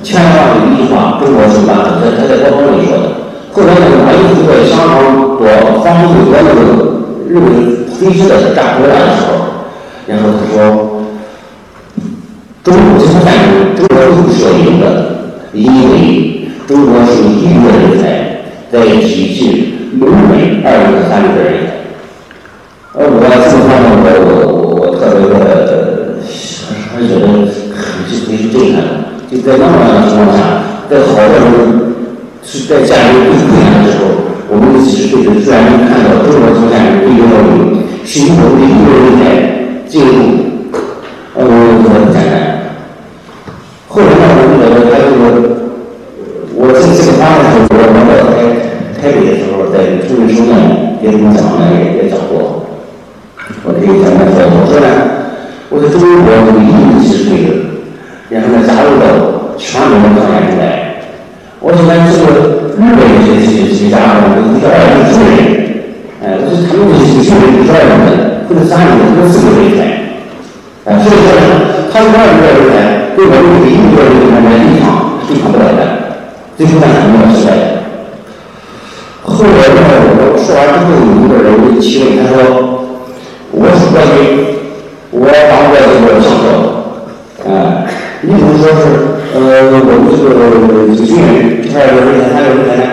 [0.03, 1.99] 千万有一句话，中国是吧？
[1.99, 3.05] 他他在报告里说的。
[3.53, 5.43] 后来那个马英九在香港躲
[5.83, 6.59] 防美国那个
[7.29, 7.45] 日本
[7.91, 9.31] 飞机的炸回来的时候，
[10.07, 10.59] 然后他说，
[12.63, 14.87] 中国这场战争，中国不是要赢的。
[15.53, 18.03] 因为中国是一流的人才
[18.71, 19.41] 在体制
[19.99, 21.53] 优美二流三流的人，
[22.95, 23.27] 呃，我这
[23.67, 24.07] 方面我
[24.47, 24.60] 我
[25.11, 26.23] 我我特别的
[26.93, 27.47] 还是觉得很
[28.09, 28.91] 是很震撼的。
[29.31, 30.41] 就在那么样的情况下，
[30.91, 31.95] 在好多人
[32.43, 34.03] 是在战争最困难的时候，
[34.51, 37.35] 我们其实就是虽然能看到中国从战争最优秀，
[38.05, 39.23] 是由我们的一流人才
[39.87, 40.75] 进入，
[41.35, 42.35] 呃，我们战争。
[43.87, 45.63] 后来呢，我觉得还有个，
[46.55, 48.35] 我这这个方案是，我们在台
[48.99, 51.71] 台北的时候，在中日书院也怎么讲呢？
[51.71, 52.60] 也也讲过。
[53.65, 54.87] 我可以讲讲说，我说呢，
[55.69, 57.51] 我在中国这个义是对的，
[58.31, 59.05] 然后呢加入到
[59.59, 61.05] 全国的抗战中来。
[61.61, 65.85] 我说呢，这个日本这些这些家伙，都叫二流人，
[66.25, 69.81] 哎，我说他们这些军人不是二流人，或者三流人，或者四流人才，
[70.89, 71.45] 哎，所以说呢，
[71.93, 72.77] 他是二流人才。
[73.17, 75.83] 对我们这个英国人他们立场是对抗不了的，
[76.57, 77.53] 最后呢，我们要失败。
[79.21, 79.79] 后来呢，
[80.17, 82.80] 我说完之后，有一个人就提问，他说
[83.63, 84.57] ：“我是冠军，
[85.11, 86.33] 我当过这个，我要上。
[87.45, 87.85] 啊，
[88.23, 88.81] 你怎么说是？
[89.37, 89.37] 呃，
[89.69, 90.25] 我们是
[90.97, 91.93] 主持人，还有
[92.33, 92.89] 还有人呢。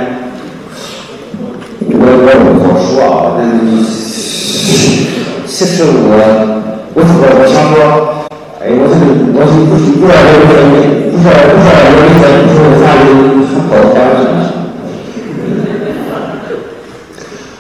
[1.88, 3.47] 我我不好说啊，但
[5.47, 6.19] 其实我
[6.93, 8.27] 我是要我想说，
[8.60, 8.99] 哎，我是
[9.32, 13.15] 我是不是不知道为什么，不知道不知道为什么，不知道家里
[13.47, 14.27] 很好的家庭。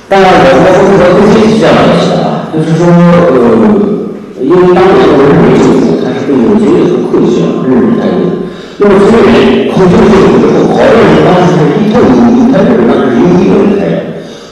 [0.09, 2.16] 当然，我我我最近是这样的。
[2.57, 3.97] 就是说，呃。
[4.37, 8.47] 因为当年的日本政府，它是对日军很控制嘛，日本态度。
[8.77, 9.25] 那么日本
[9.73, 13.81] 控制政府之后，好多人当时是一头涌，他日本当时有一个人才，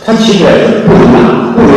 [0.04, 0.44] 他其实
[0.84, 1.72] 不能打，不能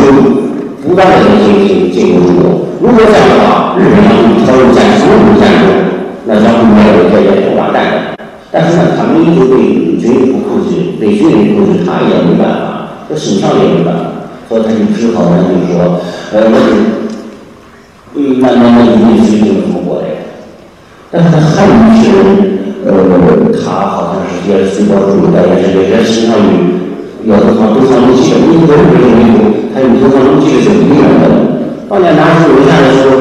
[0.82, 1.14] 不断的
[1.44, 2.72] 进行进攻中国。
[2.80, 4.10] 如果这样的话，日本要
[4.40, 5.68] 挑战什么战争，
[6.24, 8.16] 那将会面临着严重完蛋。
[8.50, 14.02] 但是呢，他们一直对军人不控制，对军人控制，他也没办法，他省上也没办法，
[14.48, 16.00] 所以他就只好呢，就是说，
[16.32, 16.56] 呃，那。
[18.14, 18.80] 嗯，那那那
[19.12, 20.08] 你是怎么过来？
[21.12, 22.18] 但是汉语诗人，
[22.84, 22.90] 呃，
[23.52, 26.50] 他好像是也是比较注意的，也是也是相当于
[27.28, 28.32] 要多长多长东西。
[28.34, 29.20] 你这个日本人，
[29.72, 31.24] 他有多长东西的是不一样的。
[31.88, 33.12] 当年南宋沦陷的时候，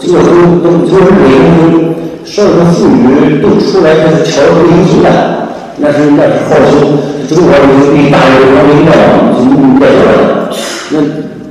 [0.00, 0.30] 这个都
[0.62, 1.92] 都这个日本人，
[2.24, 5.08] 所有的妇女都出来就是敲锣迎亲的，
[5.78, 6.96] 那是那是号称
[7.28, 7.60] 中国人
[7.92, 9.04] 民大人国民代表，
[9.80, 10.48] 代表的。
[10.90, 10.96] 那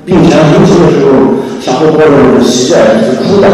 [0.05, 1.11] 并且迎亲的时候。
[1.61, 3.47] 相互包容是喜的，是苦的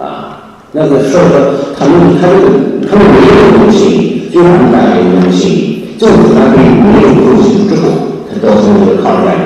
[0.00, 0.40] 啊。
[0.72, 5.92] 那个所以说，他们他们他们没有东西，就他们那有东西。
[5.98, 9.44] 政府呢对没有东西之后，才造成这个抗日战争，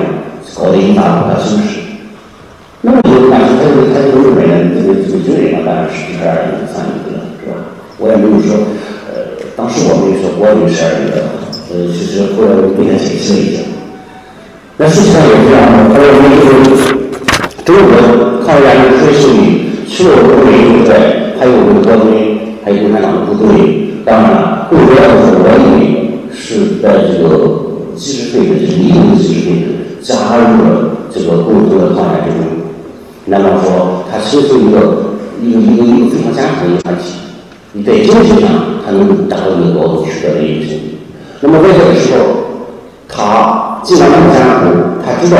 [0.55, 1.79] 搞得一塌糊涂形势。
[2.79, 7.59] 那么有但是他有他有日本人这个这个军人嘛，当然是十二亿三亿的，是吧？
[7.97, 8.55] 我也没有说，
[9.11, 11.27] 呃，当时我没有说国有十二亿的，
[11.73, 13.59] 呃，其实后来我给他解释了一下。
[14.77, 16.97] 那事实上也是这样的，后来我们就是。
[17.67, 17.91] 中国
[18.47, 23.91] 抗日战争开始于除了国民之外，还有我们国军，还有共产党的部队。
[24.05, 27.27] 当然了，更主要的是我认为是在这个
[27.97, 29.51] 几十岁的这个利用几十岁
[30.01, 32.47] 加入了这个共同的抗战之中。
[33.25, 37.19] 那么说，它形成一个一个一个一个非常坚实的一个团体。
[37.73, 38.47] 你在精神上，
[38.85, 40.97] 它能达到一个高度，取得的一个成绩。
[41.41, 42.23] 那么在这个时候，
[43.09, 45.37] 他既然那么艰苦，他知道。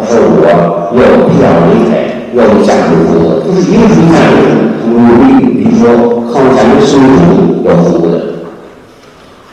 [0.00, 1.92] 他说：“我要培养人才，
[2.32, 8.40] 要为家庭服务，就是一个人才为为，比如说抗日战争胜利之要服务的。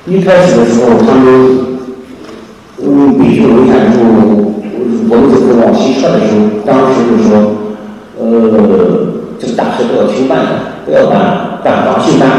[0.05, 1.25] 一开始的时候，他们
[2.81, 4.05] 嗯，北平沦陷之后，
[5.09, 7.29] 我们这个往西撤的时候，当时就说，
[8.17, 8.23] 呃，
[9.37, 10.51] 这个大事都要停办的，
[10.85, 12.29] 不要办，办党庆办，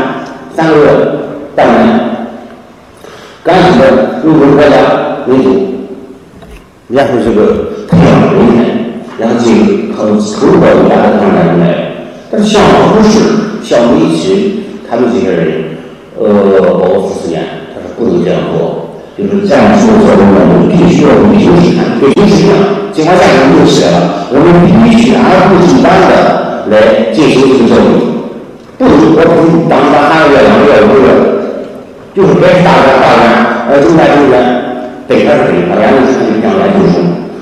[0.57, 0.85] 三个月
[1.55, 1.77] 办完，
[3.45, 5.49] 赶紧的入国家民主，
[6.89, 8.69] 然后这个。”培养人才，
[9.19, 11.89] 然后进投投入到国家的抗战中来。
[12.31, 13.19] 但是像胡适、
[13.65, 15.73] 像梅奇他们这些人，
[16.21, 16.29] 呃，
[16.77, 17.41] 包括傅斯年，
[17.73, 18.93] 他是不能这样做。
[19.17, 22.61] 就是战术作战呢，必须要北京市看，北京市这样，
[22.93, 28.21] 尽管战争没有起来了，我们必须按部就班的来进行这个教育，
[28.77, 31.09] 不能我不当当三个月、两个月、五个月，
[32.15, 33.25] 就是该是大专、大专，
[33.73, 34.37] 呃，中专、中专，
[35.09, 37.01] 北开是北，研究生就讲研究生。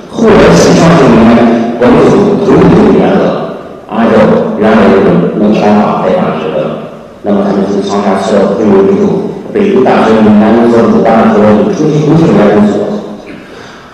[0.09, 1.43] 后来实际上证明呢，
[1.83, 2.15] 我们是
[2.47, 3.59] 同一个原则，
[3.91, 6.87] 按照原来这个那个方法来办学的。
[7.27, 11.43] 那么他们从长沙去了北京之后，北京大学南京所主办的说
[11.75, 13.03] 重新重新研究所。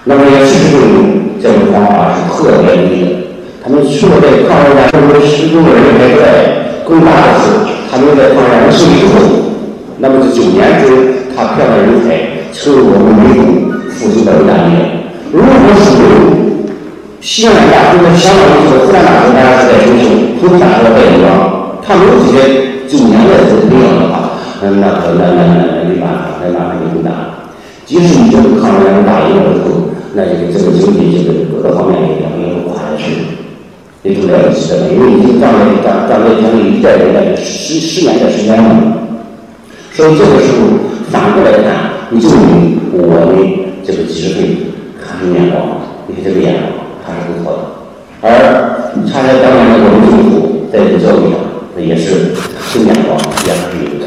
[0.05, 3.33] 那么也事实证明，这种方法是特别对的。
[3.65, 9.57] 他们除了在抗日战争中失踪的人才之外，更大的是他们在抗日战争胜利后，
[9.97, 14.85] 那么这九年之他培养的人才是我们民族复兴的伟大力量。
[15.33, 15.49] 如果
[15.81, 16.69] 属于
[17.21, 22.37] 西安大学，相当于是湖南大学，大家是在重庆，重庆大学在地方，他没有这些
[22.87, 27.11] 九年的这个培养的话，那那那那那没办法，那麻烦就更大。
[27.87, 33.41] 即使你这个抗日战打赢了之后，那这个这个经济这个各方面也也会垮下去，
[34.03, 38.69] 也就来不及了，因为已经干了干干了将近一代人的十十年的时间了。
[39.93, 40.69] 所以这个时候
[41.11, 43.33] 反过来看，证明我的
[43.85, 44.73] 这个机会。
[45.03, 47.59] 看眼光，你看这个眼光还是不错的。
[48.23, 48.27] 而
[49.07, 51.37] 恰恰当年的我们政府在这个教育上，
[51.77, 52.35] 也是
[52.73, 54.07] 这眼光也是有的。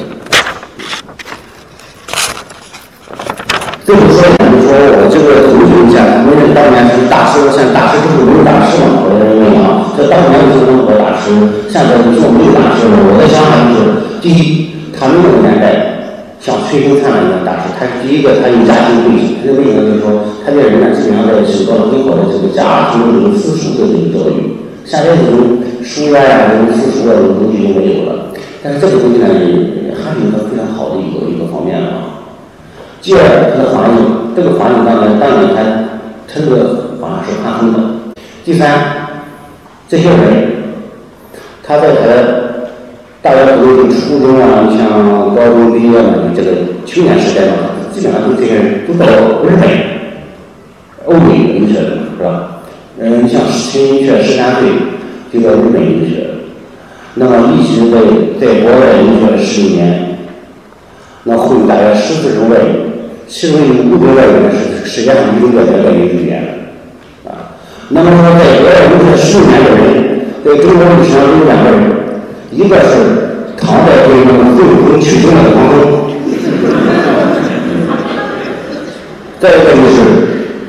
[3.85, 12.97] 这么说一下，就说我这个同学一下，因为当年是大师，像大师之后没有大师嘛，我认为啊，这当年是很多大师，现在你说没有大师了。
[13.07, 15.94] 我的想法就是，第一，他们那个年代。
[16.45, 24.53] 像崔生灿一样大师，他第一个，他有家庭背景，他为什么就是说，他这个人呢基本上在受到了很好的这个家庭这种私塾的这种教育，
[24.85, 28.29] 现在这种书呀呀、这种私塾啊这种东西就没有了。
[28.61, 32.29] 但是这个东西呢，也还是一个非常好的一个一个方面了啊。
[33.01, 35.65] 第二，他的环境，这个环境当然当然他
[36.29, 38.13] 他这个环境是宽松的。
[38.45, 38.69] 第三，
[39.89, 40.21] 这些人
[41.63, 42.44] 他在他的
[43.25, 46.51] 大学读初中啊，像高中毕业嘛，这个
[46.85, 49.07] 青年时代嘛，基本上都这些人都到
[49.41, 49.67] 日本、
[51.05, 52.61] 欧美留学的，是吧？
[53.01, 54.69] 嗯，像十七岁、十三岁
[55.33, 56.27] 就到日本留学，
[57.15, 57.97] 那么一直在
[58.39, 60.19] 在国外留学了十年，
[61.23, 66.69] 那会大约十四种外语，其中有五种外语是世界上一个的外语语言
[67.25, 67.57] 啊。
[67.89, 72.04] 那么说，在国外留学十年的人，在中国历史上有两个人，
[72.55, 72.87] 一个是
[73.57, 74.15] 唐代这个
[74.55, 75.75] 会会取经的唐中，
[79.41, 79.95] 再一个就是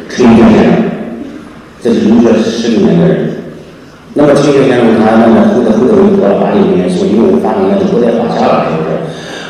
[0.08, 0.72] 陈寅恪先生。
[1.80, 3.30] 这是留学十几年的人，
[4.14, 8.90] 那么陈寅恪先生他那么后头后头又做了八九年，说英文发明那就不在话下了，是不是？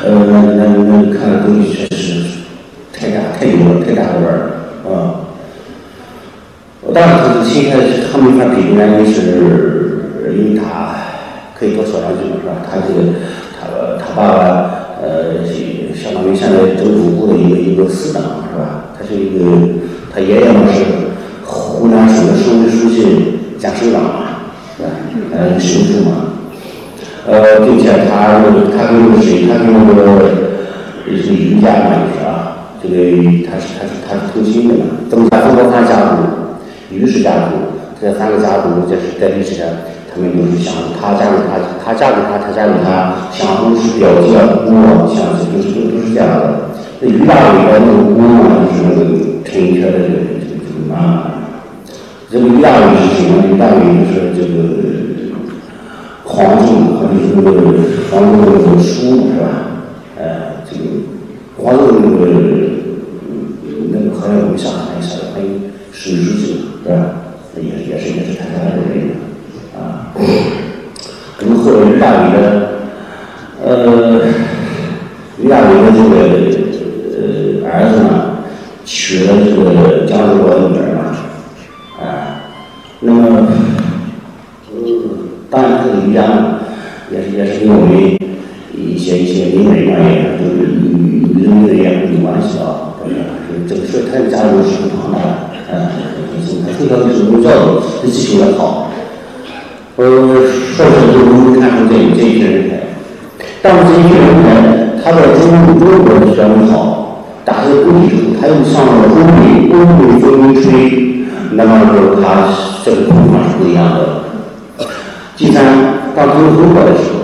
[0.05, 2.21] 呃，那那那看的东西确实
[2.93, 4.29] 太大太牛了，太大个儿
[4.85, 5.25] 了啊！
[6.81, 7.77] 我当然他现在
[8.11, 9.15] 他没法比，原因是
[10.37, 10.63] 因为他
[11.57, 12.53] 可以多说两句嘛，是吧？
[12.69, 13.13] 他这个
[13.57, 14.43] 他他爸爸
[15.01, 15.45] 呃，
[15.95, 18.85] 相当于现在政府部的一个一个司长，是吧？
[18.97, 19.39] 他是一个
[20.13, 20.83] 他爷爷嘛是。
[21.49, 24.09] 湖南省的省委书记兼省长嘛，
[24.75, 24.89] 是吧？
[25.31, 26.11] 呃，省书嘛，
[27.25, 28.41] 呃，并且他
[28.75, 30.19] 他跟那个谁，他跟那个
[31.09, 32.95] 也是余家嘛，就是啊，这个
[33.47, 36.23] 他是他是他是同亲的嘛，曾家曾国藩家族、
[36.91, 37.55] 余氏家族
[38.01, 39.67] 这三个家族，就是在历史上
[40.17, 44.33] 他们都是相，他嫁给他，他嫁给他，他嫁给他，相都是表姐
[44.65, 46.73] 姑啊，相都是都是这样的。
[46.99, 50.95] 那余大伟的那个姑嘛，就是那个陈寅恪的这个这个这个妈。
[52.31, 53.45] 这个于大伟是什么？
[53.45, 54.49] 于大伟就是这个
[56.25, 57.51] 黄忠和就是那个
[58.09, 59.45] 黄忠的那个叔是吧？
[60.17, 60.81] 呃，这个
[61.57, 62.25] 黄忠那个
[63.91, 65.41] 那个好像我们上海上海
[65.93, 66.95] 省书记是吧？
[67.55, 69.09] 也也是也是他家的人
[70.17, 70.23] 啊。
[71.39, 72.81] 跟后来于大伟的
[73.63, 73.67] 呃
[75.39, 76.11] 于大伟的这个
[77.13, 77.17] 呃
[77.69, 78.09] 儿子呢，
[78.83, 81.03] 娶了这个江浙国的女儿嘛。
[82.99, 83.47] 那么，
[84.73, 84.77] 嗯，
[85.51, 86.59] 当然这个于家呢，
[87.11, 88.17] 也是也是因为
[88.75, 92.97] 一些一些民美专业，就是与与人民的也有关系啊。
[93.05, 93.13] 对，
[93.69, 95.23] 这个所以他的家族是很庞大的，
[95.71, 95.73] 嗯，
[96.65, 98.89] 他从小就是受教育，这基础也好。
[99.97, 102.71] 呃，说是就能看出这这些人才，
[103.63, 105.41] 但是这些人才，他在中
[105.79, 111.25] 中国的学问好，打这个基础，他又上了欧美欧美风吹。
[111.53, 112.45] 那么就是他
[112.85, 114.21] 这个情况是不一样的。
[115.35, 115.65] 第三，
[116.15, 117.17] 当他们回国的时候，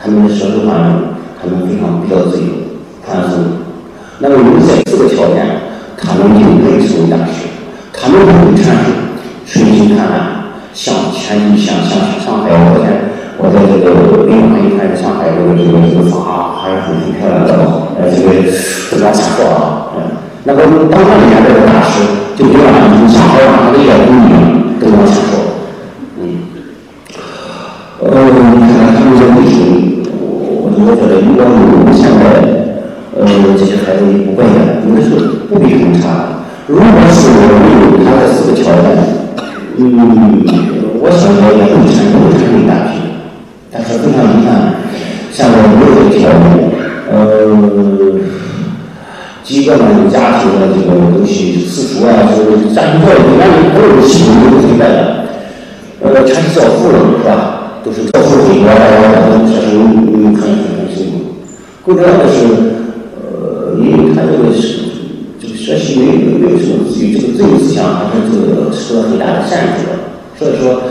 [0.00, 1.02] 他们的社会环境，
[1.42, 2.46] 他们非常比较自由、
[3.04, 3.42] 宽松。
[4.20, 5.44] 那么有这四个条件，
[5.96, 7.48] 他们就可以成为大师。
[7.92, 8.92] 他们不会产生
[9.44, 10.43] 春心灿烂，
[10.74, 12.50] 向前景向向上海。
[12.50, 17.54] 我在我在这个北方一看，上海这个这个这个房啊还是很漂亮的，
[17.96, 18.26] 呃，这个
[18.90, 20.18] 不敢瞎说啊，嗯。
[20.46, 20.60] 那么
[20.90, 22.04] 当他们家这个大师，
[22.36, 24.28] 就别让你上海往上的一点东西
[24.78, 25.64] 都能享受，
[26.20, 26.52] 嗯，
[28.02, 32.44] 呃，你看他们这历史，我我觉得如果我们现在，
[33.16, 33.24] 呃，
[33.56, 35.16] 这些孩子不会的，应该是
[35.48, 36.44] 不比他们差。
[36.66, 37.40] 如果是没
[37.72, 39.23] 有他的四个条件，
[39.76, 40.44] 嗯，
[41.00, 42.98] 我想着也会产生会产生一大批，
[43.72, 44.48] 但是非常遗憾，
[45.32, 46.70] 像我没有这个条件，
[47.10, 47.14] 呃。
[49.44, 49.84] 几个呢？
[50.02, 55.28] 有家庭的这个东西，私塾啊，就是家庭教育，那里所有的系统都存在的。
[56.00, 57.84] 呃，全是教父了，是吧？
[57.84, 61.44] 都是教父回国，大家都学生嗯很很很辛苦。
[61.84, 62.80] 更重要的是，
[63.20, 64.83] 呃，因为他这个是
[65.64, 69.92] 学习没有没有什么自由，这个自由思想还是这个受到很大的限制的，
[70.38, 70.82] 所以说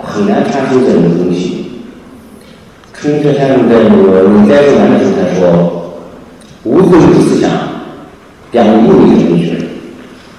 [0.00, 1.66] 很难传出这种东西。
[2.94, 5.42] 陈寅恪先生在那个《在作文》的时候他说
[6.62, 7.50] ：“无自由思想。”
[8.54, 8.98] 两个目的
[9.28, 9.58] 文学，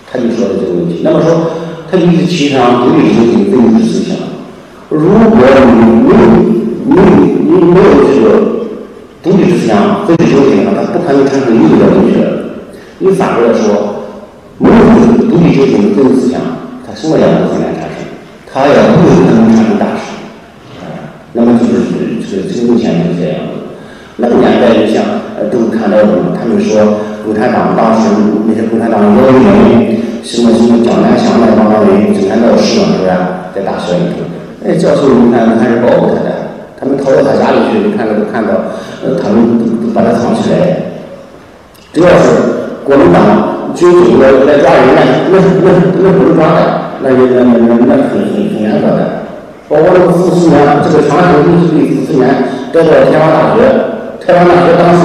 [0.09, 1.01] 他就说了这个问题。
[1.03, 1.51] 那么说，
[1.91, 4.15] 他就一直提倡独立思想、非主思想。
[4.87, 5.37] 如果
[5.67, 5.75] 你
[6.07, 6.19] 没有、
[6.87, 7.03] 没有、
[7.67, 8.25] 没有这个
[9.21, 12.46] 独立思想、非主流思想，它不可能产生优秀的文学。
[12.99, 14.09] 你反过来说，
[14.57, 14.75] 没有
[15.29, 16.41] 独立思想、非主思想，
[16.85, 18.05] 他什么样都很难产生。
[18.51, 20.13] 他要不可能产生大师。
[20.81, 21.71] 啊，那么就是
[22.29, 23.53] 这个这个目前就是这样的。
[24.17, 25.03] 那个年代，就像
[25.37, 25.97] 呃，都看到
[26.39, 26.99] 他们说。
[27.27, 28.07] 共产党当时
[28.47, 33.11] 那些共产党要员，什么什么江南乡那帮人，整天闹事嘛，是不是？
[33.53, 34.23] 在大学里头，
[34.63, 38.53] 哎，教授你看还是保护他的，他们逃到他家里去，看到看到，
[39.03, 40.79] 呃，他们都把他藏起来。
[41.91, 42.56] 只要是
[42.87, 43.19] 国民党
[43.75, 45.67] 军警来来抓人，那那那
[46.01, 46.59] 那不能抓的，
[47.03, 49.27] 那那那那那很很很严格的。
[49.67, 52.23] 包括那个傅斯年，这个长安军是被傅斯年
[52.71, 53.67] 带到台湾大学，
[54.23, 55.03] 台湾大学当时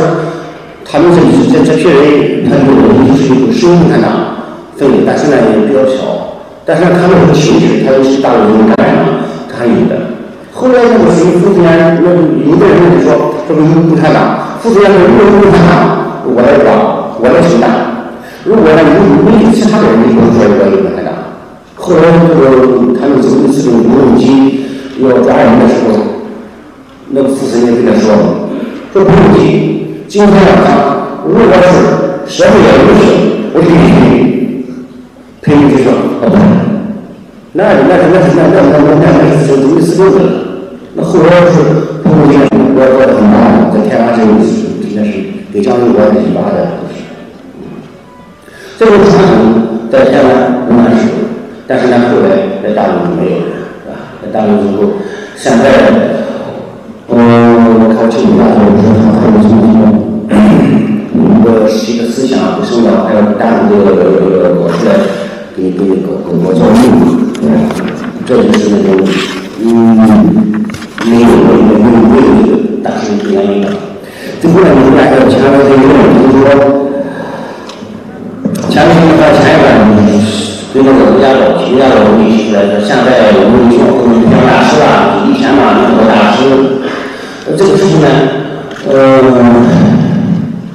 [0.86, 1.18] 他们这
[1.50, 2.70] 这这批人，他有
[3.02, 4.46] 就是一个实共产党
[4.78, 9.98] 分的，但现在也比较小，但是他们有情绪，他有是大陆人感染嘛，他有的。
[10.54, 12.14] 后来那个谁，傅斯年，那
[12.46, 17.70] 有的人就说这个共产党，傅斯年说如果共产党，我来抓，我来承担。
[18.44, 21.14] 如果呢，你没有其他的人，你不说我有共产党。
[21.76, 22.42] 后来这个
[22.98, 24.66] 他们这一次用无人机
[24.98, 26.02] 要抓人的时候，
[27.10, 28.50] 那个傅斯年跟他说
[28.92, 33.00] ：“说不用急，今天晚上如果是社会也有事，
[33.54, 34.66] 我就给你
[35.40, 35.90] 赔你这个
[36.22, 36.34] 啊不，
[37.52, 40.18] 那那那那那那那那那是等于死定了。
[40.94, 41.62] 那后来是
[42.02, 44.34] 傅斯年我我很忙，在台湾这个
[44.90, 45.12] 应该是
[45.52, 46.81] 给蒋经国提拔的，
[48.84, 49.38] 这个传统
[49.92, 51.06] 在台湾仍然是。
[51.68, 53.94] 但是呢，后来在大陆就没有了，是吧？
[54.20, 54.98] 在大陆之后，
[55.36, 55.64] 现在，
[57.08, 57.14] 嗯，
[57.78, 59.62] 我看清大学说他还有什么
[61.14, 61.14] 一
[61.44, 64.90] 个一个思想不生长，还有大陆的这个搞出来，
[65.56, 66.74] 给给搞搞教育，
[68.26, 69.06] 这就是那种
[69.62, 69.66] 嗯
[71.06, 72.14] 没有没有没有没
[72.50, 73.68] 有大学原因的。
[74.40, 75.80] 最后呢，我们大家前面这个
[76.18, 76.90] 就是说，
[78.72, 79.68] 前面和前一段。
[80.72, 86.80] 对那个吴家宝，吴家宝提出来说，现在我们学后面当大师啊，以前嘛那个大师，
[87.52, 88.08] 这个事情呢，
[88.88, 89.20] 呃，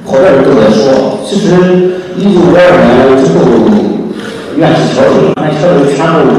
[0.05, 3.41] 好多人都在说，其实一九五二年之后，
[4.55, 6.29] 院士调整，那调整全部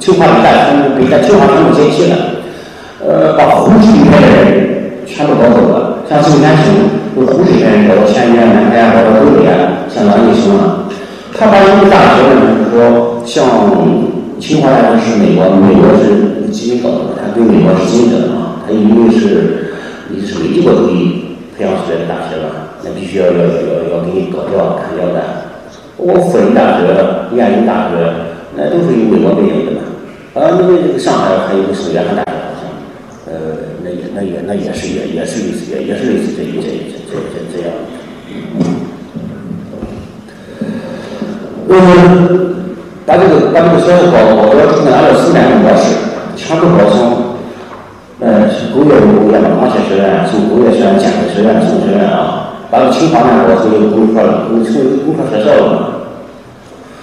[0.00, 2.42] 清华北大全部北大清华全部接替了，
[2.98, 9.22] 呃，把湖水一派的人全部搞走了，像郑天庆，有湖水派人搞到前沿、南开，搞到，
[11.84, 13.44] 他把一个大学呢，就是说，像
[14.40, 18.62] 清华大学是美国，美国是基金搞的，它跟美国是竞争的嘛。
[18.66, 19.74] 它因为是，
[20.08, 23.38] 你是美国主义培养出来的大学嘛，那必须要要要
[23.92, 25.20] 要给你搞掉砍掉的。
[25.96, 26.88] 我复旦大学、
[27.36, 27.96] 燕京大学，
[28.56, 29.80] 那都是有美国背景的嘛。
[30.34, 32.66] 啊，那个那上海还有个省员大学，好像，
[33.28, 33.32] 呃，
[33.84, 37.70] 那也那也那也是也也是类似也也是类似这这这这这这样。
[41.74, 42.54] 就是
[43.04, 45.98] 把这个把这个学校搞搞到成按照四年的模式，
[46.36, 47.34] 全部搞成，
[48.22, 56.06] 呃，工业工业嘛，钢铁学院，从工业学院、建筑学院、工学院啊，把这个清华呢搞成一个工科了，成成工科学校了。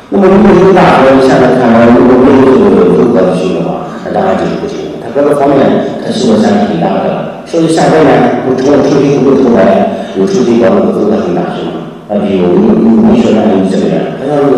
[0.09, 4.95] 那么，如果一个大学现在看来，如果没有这个综合性的话，那当然就是不行。
[5.03, 5.59] 它各个方面
[5.99, 7.43] 它受到限制很大的。
[7.45, 11.67] 所以现在呢，我除了重新回头来，又重新搞那个综合性大学
[12.11, 14.51] 啊，比如有有文学院、有这个院，好像是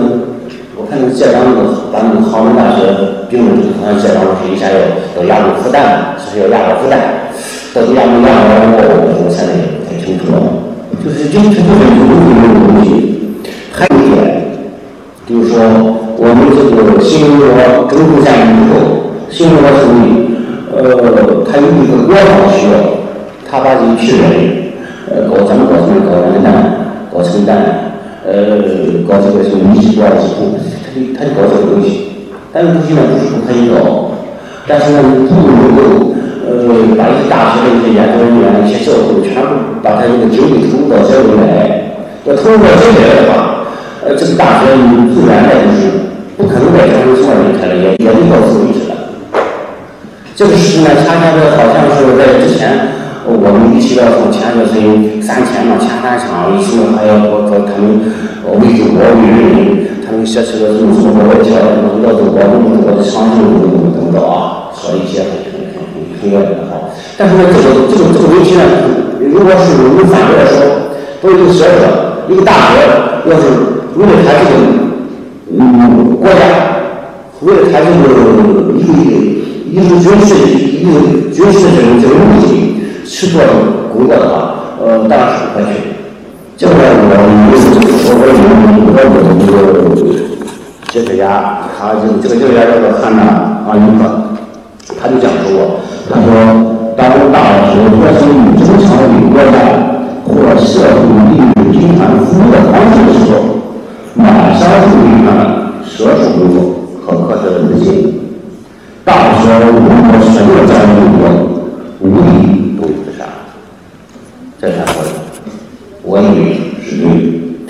[0.74, 2.82] 我看那个浙江那个把那个杭州大学
[3.30, 4.82] 并入，好像浙江是一下要
[5.14, 6.98] 到亚洲复旦，是要亚洲复旦，
[7.70, 8.34] 到底亚没亚
[8.74, 8.90] 洲，
[9.22, 10.66] 我现在也不太清楚了。
[11.06, 13.38] 就是这这部分有有有东西，
[13.70, 14.50] 还有一点，
[15.30, 15.62] 就是说
[16.18, 20.42] 我们这个新中国政府建立以后，新中国成立，
[20.74, 22.82] 呃，它有一个国防需要，
[23.46, 24.74] 他把这一批人，
[25.06, 26.82] 呃，搞咱们搞什么搞人呢？
[27.14, 27.94] 搞承担，
[28.26, 28.58] 呃，
[29.08, 32.10] 搞这个什么密集管制控，他就他就搞这个东西，
[32.52, 34.10] 但是东西呢不是不可以搞，
[34.66, 36.10] 但是呢，不能够
[36.42, 43.70] 呃把一些大学的一些研究人员、一些教授全部把他这个精力投入到这里来，要投入到这里来的话，
[44.02, 48.98] 呃，这个大学你自然的就是不可能再传承什么人才了，也也得到此为止了。
[50.34, 53.03] 这个事情呢，恰恰的好像是在之前。
[53.26, 58.04] 我们一起要从前些是三千嘛，前三场，一起还要说说他们
[58.60, 65.88] 为中国为人民，他们写出了什么什么外交，什么要中国中国的长征等等等等啊，说一些很很很
[66.20, 66.92] 很要的好。
[67.18, 68.64] 但是呢，这个这个这个问题呢，
[69.32, 70.92] 如果是我们反过来说，
[71.24, 72.84] 作为一个学者，一个大学，
[73.32, 73.48] 要是
[73.96, 74.52] 为了他这个
[75.48, 76.44] 嗯国家，
[77.40, 78.04] 为了他这个
[78.76, 78.92] 一个
[79.72, 82.83] 一个军事一个军事这种这种目的。
[83.06, 83.42] 吃过
[83.92, 85.70] 苦的话，呃，大暑快去。
[86.56, 88.34] 将来我我有
[88.86, 89.56] 我有那个
[90.92, 91.24] 这个压，
[91.76, 93.22] 他这个这个压叫做汉娜
[93.68, 94.02] 二零分，
[95.02, 96.28] 他就讲给我，他说
[96.96, 97.38] ：“当大
[97.74, 98.22] 学发生
[98.56, 99.58] 中强的负担
[100.24, 100.96] 或社会
[101.32, 101.44] 利益
[101.74, 103.36] 经常服务的方式的时候，
[104.14, 106.26] 马上注意他们所属
[107.06, 107.84] 和各自的心。
[109.04, 111.26] 大学如果什么教育我，
[112.00, 112.70] 无理。”
[114.64, 115.10] 这常合理。
[116.04, 116.56] 我女
[116.88, 117.68] 是女，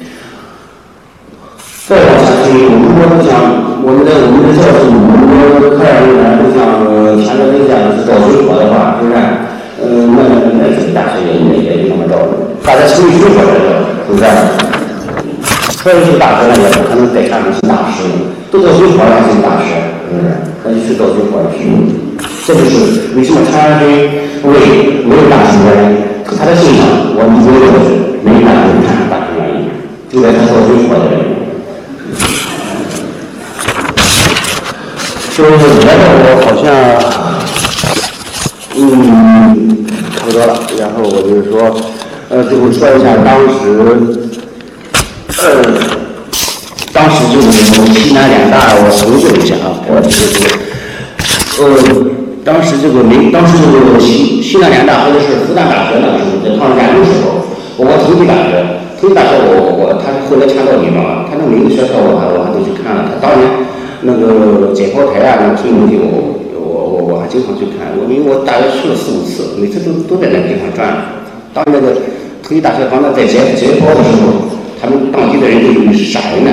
[1.88, 5.26] 再往下去，我们说像我们的我们的教室，我们
[5.58, 6.62] 说看上人来不像
[7.18, 9.18] 前面那件是找水口的话，是不是？
[9.82, 12.14] 嗯，那那那大学也也也这么招，
[12.64, 14.24] 大家心里都怀着，是不是？
[15.84, 18.08] 所以这个大学呢，也不可能再看成是大师，
[18.50, 19.68] 都到水果上是大师，
[20.08, 20.32] 是不是？
[20.64, 21.60] 那就去到水果去。
[22.48, 23.88] 这就是为什么长安军
[24.44, 25.98] 为没有大师的原因，
[26.40, 26.88] 他的形象
[27.20, 27.90] 我们没有过去，
[28.24, 29.68] 没有大师看大师原因，
[30.10, 31.36] 就在他到水果的原因。
[35.36, 35.92] 就是觉得
[36.24, 36.66] 我好像，
[38.78, 39.84] 嗯，
[40.16, 40.50] 差不多了。
[40.80, 41.52] 然后我就说，
[42.30, 44.23] 呃，最后说一下当时，
[45.44, 45.60] 呃，
[46.94, 50.48] 当时就是西南联大，我搜索一下啊，我就是，
[51.60, 51.68] 呃，
[52.46, 57.44] 当时这个没，当时这个西西南联大或者是复旦大学那个时候，在抗日战争时候，
[57.76, 58.64] 我同济大学，
[59.00, 63.48] 同济大学我我他后来迁到地方了，他那每个学校我还我还都去看了，他当年。
[64.06, 67.96] 那个解剖台啊，那个陈永秀，我我我我还经常去看。
[67.96, 71.24] 我因为我大约去了四五次，每次都都在那个地方转。
[71.56, 71.96] 当那个
[72.44, 76.52] 同济大学刚才在解解剖的时候，他们当地的人都以为是杀人呢，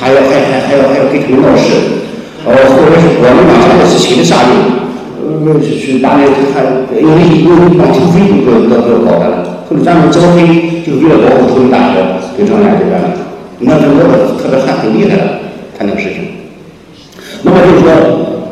[0.00, 2.02] 还要还还还要还要给他们闹事。
[2.42, 4.82] 呃，后来是我们马上是谁的杀人？
[5.22, 6.58] 呃，去去打那个看，
[6.98, 9.62] 因为因为往土匪都都都要搞的。
[9.70, 12.02] 后来咱们剿匪就是为了保护同济大学，
[12.34, 13.14] 就这样这边了。
[13.62, 15.46] 那个特别还很厉害了，
[15.78, 16.50] 他那个事情。
[17.46, 17.86] 那么就是说，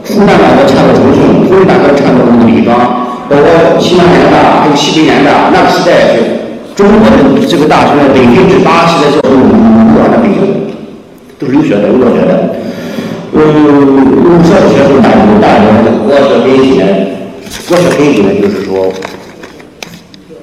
[0.07, 2.79] 复旦大学迁到重庆，同济大学迁到我们李庄，
[3.27, 6.40] 包括西南联大，还有西北联大，那个时代是
[6.81, 10.41] 中国的这个大学百分之八十的教授都在北京，
[11.39, 12.55] 都是留学的，留学的。
[13.33, 16.85] 嗯，小学生大学大学的国学根基呢，
[17.69, 18.91] 国学根基呢，就是说，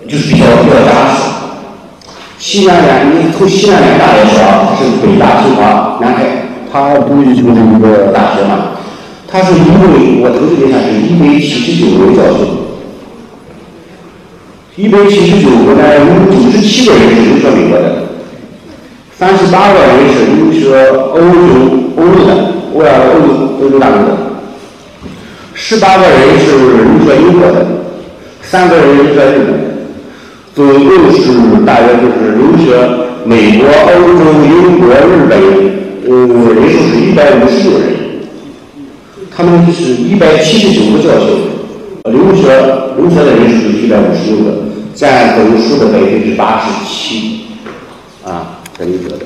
[0.07, 1.23] 就是比较比较扎实。
[2.38, 6.45] 西南联，你从西南联大来说，是北大、清华、南开。
[6.71, 8.77] 它不就是一个大学嘛，
[9.27, 12.57] 它是因为我投资了一下，是一百七十九位教授，
[14.78, 18.03] 一百七十九个呢，有九十七个人是留学美国的，
[19.17, 21.25] 三十八个人是留学欧洲、
[21.97, 24.15] 欧洲的，欧亚欧欧洲大陆的，
[25.55, 27.65] 十八个人是留学英国的，
[28.43, 29.49] 三个人留学日本，
[30.53, 32.78] 总共是大约就是留学
[33.25, 35.78] 美国、欧洲、英国、日本。
[36.09, 36.13] 呃，
[36.53, 37.88] 人数是一百五十六人，
[39.36, 41.25] 他们是一百七十九个教授，
[42.09, 42.47] 留学
[42.95, 44.66] 留学的人数是一百五十六个，
[44.98, 47.41] 占总数的百分之八十七，
[48.26, 49.18] 啊，在留学的。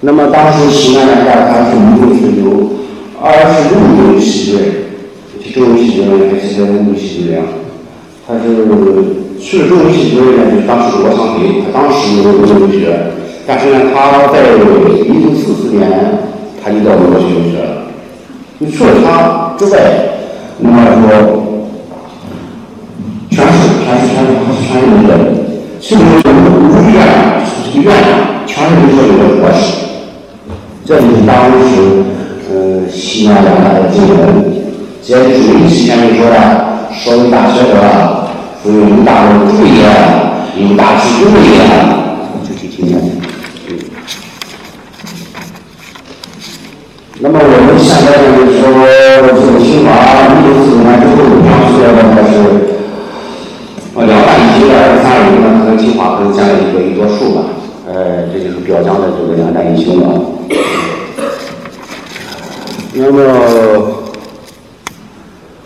[0.00, 2.70] 那么当时西南联大它是一共是有
[3.20, 4.64] 二十六名系主任，
[5.52, 7.42] 中文系主任还是文部系主任，
[8.26, 8.40] 他是
[9.38, 13.12] 去了中文系主任呢，就当时罗昌培，他当时有留学。
[13.46, 14.58] 但是呢，他在一
[15.22, 15.82] 九四四年
[16.64, 17.92] 他就到美国去留学了。
[18.58, 19.76] 就除了他之外，
[20.60, 21.44] 那么说，
[23.30, 23.52] 全是
[23.84, 24.28] 全是全是
[24.66, 25.08] 全是留学
[25.84, 25.86] 的。
[25.86, 26.96] 其中入院
[27.62, 29.60] 这个院长全是留学的博士。
[30.86, 31.64] 这就是当时
[32.50, 34.62] 嗯西南联大的问题。
[35.02, 37.74] 在主任期间就说了，说大学者，
[38.62, 39.84] 说有大的主义，
[40.56, 41.60] 有大师主义，
[42.48, 42.90] 就去听听。
[47.20, 48.62] 那么我们现在就是说，
[49.20, 49.88] 这个清华
[50.32, 52.32] 一九四五年之后，当时的还是
[54.44, 57.40] 一千二十三人，那可能清华可能占了一个一多数吧。
[57.88, 60.20] 呃，这就是表彰的这个两弹一星了。
[62.94, 63.18] 那么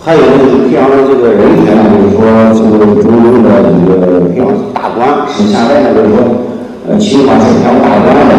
[0.03, 2.19] 还有就是培养的这个人才呢，就是说
[2.55, 6.17] 这个中庸的这个培养大官，是现在呢就是说，
[6.89, 8.33] 呃，清华是培养大官的，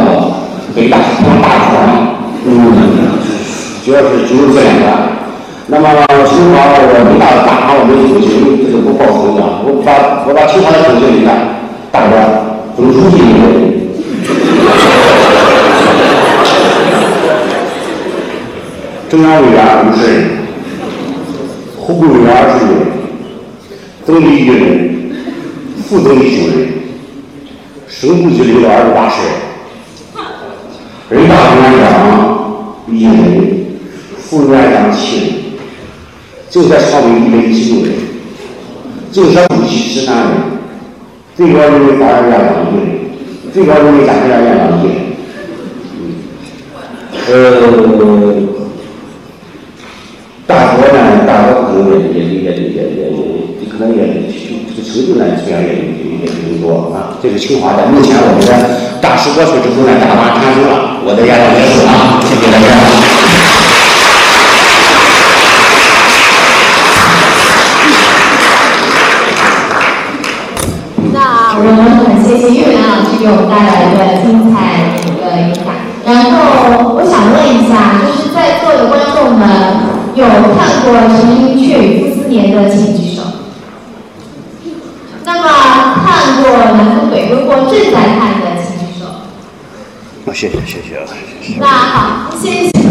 [0.75, 1.75] 北大是培养大官。
[2.45, 2.49] 嗯，
[3.85, 5.18] 主要是就是这两个。
[5.71, 5.85] 那么
[6.25, 8.25] 清华我没大大堂我没出去，
[8.65, 9.61] 这就不报名了。
[9.63, 11.61] 我把我把清华的同学一看，
[11.91, 12.25] 大官，
[12.75, 13.45] 总书记一位，
[19.09, 20.25] 中央委员五十人，
[21.79, 22.73] 候补委员二十人，
[24.07, 25.11] 总理一人，
[25.87, 26.67] 副总理九人，
[27.87, 29.17] 省部级领导二十八人。
[31.09, 31.93] 人大委员长
[32.87, 33.13] 一人，
[34.17, 35.29] 副委员长七人，
[36.49, 37.93] 就在常委一百一十六人，
[39.11, 40.27] 政协主席十三人，
[41.37, 42.89] 最高人民法院院长一人，
[43.53, 44.95] 最高人民检察院院长一人。
[47.29, 47.35] 呃，
[50.47, 50.97] 大学呢，
[51.27, 51.85] 大学可能
[52.15, 53.05] 也也也也也
[53.61, 54.01] 也可能也
[54.75, 57.13] 这个成就呢，虽然也也也不多啊。
[57.21, 58.51] 这是清华的，目前我们的
[58.99, 60.97] 大师过去之后呢，大班产生了。
[61.05, 61.45] 我的演讲
[71.69, 75.65] 我们很谢谢岳南老师给我们带来的精彩的一个演讲。
[76.03, 79.45] 然后我想问一下，就是在座的观众们
[80.15, 80.25] 有
[80.57, 83.21] 看过《神鹰雀与傅斯年》的请举手。
[85.23, 85.45] 那么
[86.01, 89.05] 看过《南风北归》或正在看的请举手。
[90.25, 91.59] 啊，谢谢谢谢啊，谢谢。
[91.59, 92.71] 那好，谢谢。
[92.73, 92.81] 希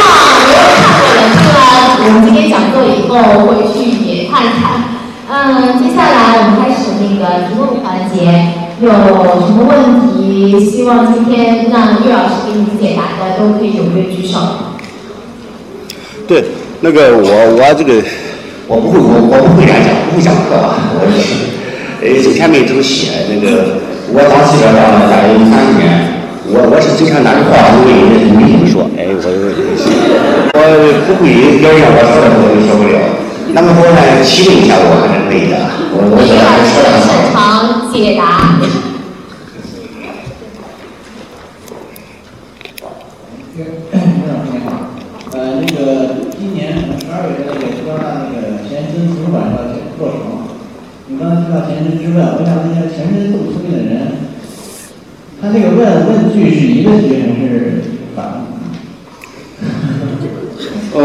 [0.40, 1.60] 没有看过的，听完
[2.00, 3.12] 我们今天讲座以后
[3.44, 4.96] 回去也看看。
[5.28, 6.70] 嗯，接下来我们开
[7.44, 8.16] 提问环节，
[8.80, 9.72] 有什么问
[10.16, 14.38] 题，希望今天让岳老师给你解答的，都可以踊跃举手。
[16.26, 16.44] 对，
[16.80, 18.02] 那个我我这个
[18.66, 21.26] 我不会我我不会演讲，不会讲课啊，我也是
[22.02, 23.80] 呃这前面一头写那个
[24.12, 26.18] 我当记者当了大概有三年，
[26.50, 29.22] 我我是经常拿着话筒问人家你怎么说，哎我
[30.58, 30.60] 我
[31.06, 31.30] 不会
[31.62, 32.98] 表演，我说的我都说不了。
[33.52, 35.56] 那么我来，提问一下我还是可以的，
[35.98, 36.68] 我我岳老师。
[37.00, 38.60] 擅长解答。
[43.56, 43.58] 院
[44.28, 44.68] 长你好，
[45.32, 48.36] 呃，那个今年十二月的那个交大那个
[48.68, 49.56] 前身图书馆要
[49.96, 50.20] 落成，
[51.06, 54.28] 你刚才提到前身之问，我想问一下，前身这么聪明的人，
[55.40, 57.82] 他这个问问句是一个句还是
[58.14, 60.28] 反问句？
[60.92, 61.00] 呃，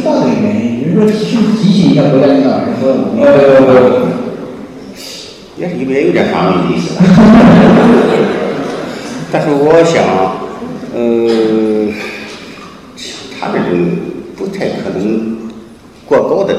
[0.00, 3.28] 知道这个原因，比如说是不是提醒一下国家领导人说我们呃，
[5.58, 6.96] 也是也有点反问的意思。
[9.30, 10.02] 但是我想，
[10.96, 11.92] 呃，
[13.38, 13.68] 他这种
[14.36, 15.36] 不太可能
[16.06, 16.54] 过高的、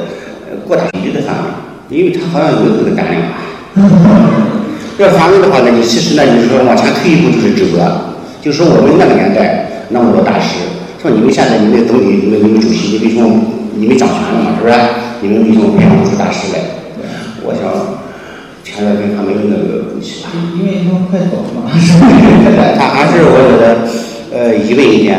[0.47, 1.45] 呃过大比例的反问，
[1.89, 3.23] 因为他好像有这个胆量。
[4.99, 7.91] 要反问的话呢，你其实呢，就是说往前退一步就是指责，
[8.39, 10.59] 就是说我们那个年代那么多大师，
[11.01, 13.27] 说你们现在你们总理、你们你们主席，你为什么
[13.73, 14.77] 你们掌权了嘛，是不是？
[15.21, 16.59] 你们为什么培养不出大师来？
[17.41, 17.97] 我想，
[18.63, 20.29] 前两跟他没有那个关系吧。
[20.53, 21.73] 因为他快走了嘛，
[22.77, 23.89] 他还是我觉得，
[24.29, 25.17] 呃，一问一点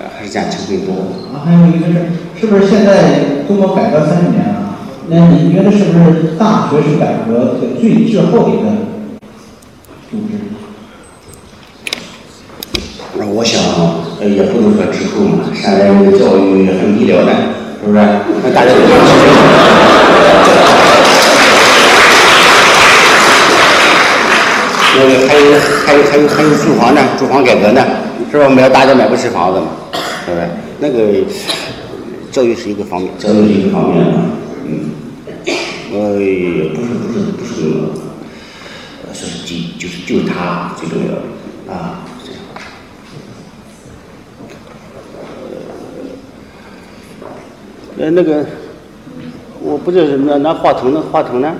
[0.00, 1.12] 呃还是占成分多。
[1.36, 4.80] 啊，还有一个是，是不是现在中国改革三十年了？
[5.10, 8.88] 那你觉得是不是大学是改革这个最滞后的一个
[10.10, 10.48] 组织？
[13.16, 13.60] 那我想，
[14.20, 17.32] 呃，也不能说滞后嘛，现在这个教育很低了的，
[17.82, 17.98] 是不是？
[18.42, 18.78] 那大家都
[24.96, 25.40] 那个还有
[25.86, 27.84] 还有还有还有住房呢，住房改革呢，
[28.30, 28.48] 是吧？
[28.48, 29.66] 买大家买不起房子嘛，
[30.24, 30.48] 是不是？
[30.78, 31.24] 那个
[32.30, 34.22] 教育是一个方面，教育是一个方面嘛，
[34.66, 34.90] 嗯，
[35.92, 37.92] 呃，也不是不是不是那个，
[39.08, 41.22] 呃，说是就就是就是他最重要的
[41.72, 42.40] 啊，这样。
[48.00, 48.42] 呃，那个，
[49.62, 51.52] 我不知道拿拿话筒呢，话筒呢？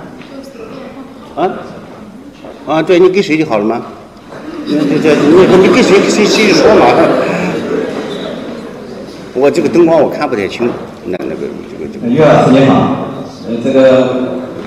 [1.35, 1.47] 啊？
[2.65, 3.79] 啊，对你给谁就好了吗？
[4.67, 6.87] 这这你你给谁谁谁说嘛。
[9.35, 10.67] 我这个灯光我看不太清，
[11.05, 12.07] 那那个这个这个。
[12.07, 13.05] 岳老师你好，
[13.47, 13.79] 呃，这个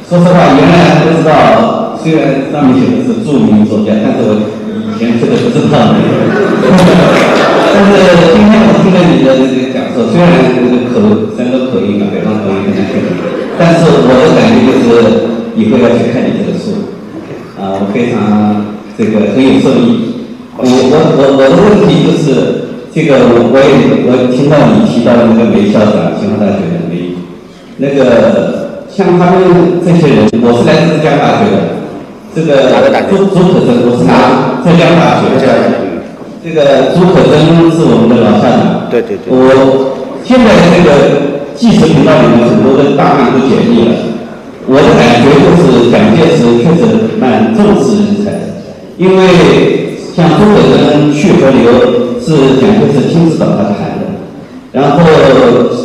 [0.09, 4.31] 说实话，原来不知道，虽然上面写的是著名作家，但是我
[4.95, 7.24] 以前这个不知道。
[7.75, 7.91] 但是
[8.31, 13.03] 今天我听了你的这个讲座，虽然这个口三个口音啊，北方口音很难听，
[13.59, 15.27] 但是我的感觉就是
[15.59, 16.95] 以后要去看你这个书，
[17.59, 18.63] 啊，我非常
[18.97, 20.23] 这个很有受益。
[20.57, 22.63] 我我我我的问题就是。
[22.95, 27.11] 这个我我也我听到你提到那个梅校长，清华大学的梅，
[27.79, 31.75] 那个像他们这些人，我是来自浙江大学的，
[32.31, 32.71] 这个
[33.11, 35.84] 朱朱可桢，我是拿浙江大学的，
[36.45, 43.97] 这个朱可桢是我们的老校长，对对对我现在这个纪实频道里面很多的大案都解密了，
[44.69, 52.05] 我的感觉就是蒋介石确实蛮重视人才的，因为像朱可桢去和留。
[52.25, 54.17] 是蒋介石亲自找他谈的，
[54.73, 55.01] 然后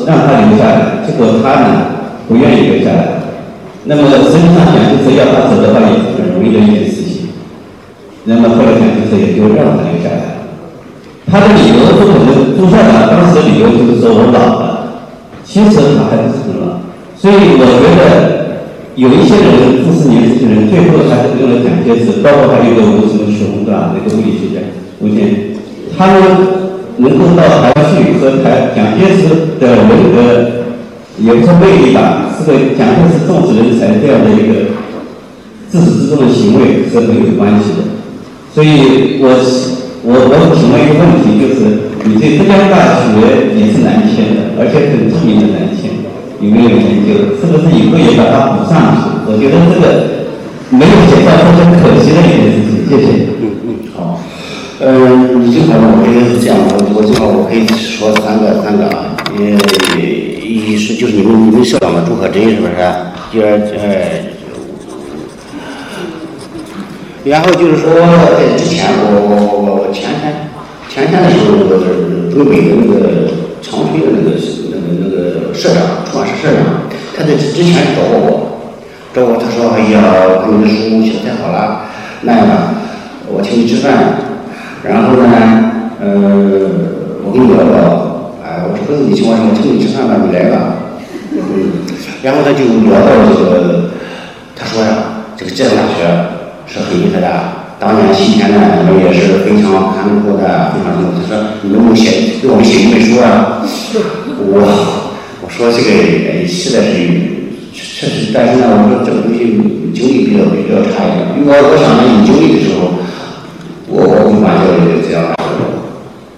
[0.08, 1.68] 让他留下来，结果他呢
[2.30, 3.04] 不愿意留下来。
[3.84, 7.28] 那么实际上蒋介石要他走的话也是很容易的一件事情。
[8.24, 10.29] 那么后来蒋介石也就让他留下来。
[11.32, 15.04] 他的理由不可能，朱校长当时的理由就是说我老了，
[15.46, 16.82] 其实他还不是很老。
[17.16, 18.66] 所以我觉得
[18.96, 23.94] 有一些人，不是年轻人，最后还是跟了蒋介石，包括还有一个吴什么雄对吧？
[23.94, 24.66] 那个物理学家
[25.00, 25.54] 吴健。
[25.98, 26.22] 他们
[26.98, 30.18] 能够到台湾去和台蒋介石的人格
[31.20, 34.72] 有出魅力吧，是个蒋介石重视人才这样的一个
[35.70, 37.86] 自始至终的行为是很有关系的。
[38.54, 39.30] 所以我
[40.02, 45.92] 我我请问一个问题，就是你对浙江大学也是南迁的，而且很著名的南迁，
[46.40, 47.36] 有没有研究？
[47.36, 49.28] 是不是以后也把它补上去？
[49.28, 50.24] 我觉得这个
[50.72, 52.88] 没有写到是很可惜的一件事情。
[52.88, 53.28] 谢谢。
[53.44, 54.24] 嗯嗯，好。
[54.80, 59.20] 嗯，你正好我这个是这样，我我正好我可以说三个三个啊。
[59.36, 62.74] 呃，一是就是你们你们校长嘛，朱可桢是不是？
[63.32, 64.39] 第二呃。
[67.26, 67.92] 然后就是说，
[68.38, 70.48] 在之前，我我我我我前天
[70.88, 73.28] 前天的时候，那个东北的那个
[73.62, 74.40] 长春的那个
[74.72, 78.72] 那个那个社长，出版社社长，他在之前找过我，
[79.14, 81.92] 找我他说：“哎呀，你的书写的太好了，
[82.22, 82.74] 那样吧，
[83.28, 84.16] 我请你吃饭，
[84.84, 85.28] 然后呢，
[86.00, 86.08] 呃，
[87.26, 90.96] 我跟你聊聊，哎，我说不是你请我吃，我请你吃饭吧，你来吧，
[91.36, 91.84] 嗯，
[92.24, 93.92] 然后他就聊到这个，
[94.56, 96.39] 他说呀，这个浙江大学。
[96.72, 97.28] 是很厉害的，
[97.80, 101.10] 当年西天呢，我们也是非常坎坷的，非常什么？
[101.18, 103.66] 他说你能不能写给我们写一本书啊？
[104.38, 104.62] 我
[105.42, 107.10] 我说这个实在是
[107.74, 109.58] 确实，但是呢，我说这个东西
[109.98, 111.42] 经历比较比较差一点。
[111.42, 113.02] 因为我我想呢，有经历的时候，
[113.90, 115.34] 我我会把这个这样，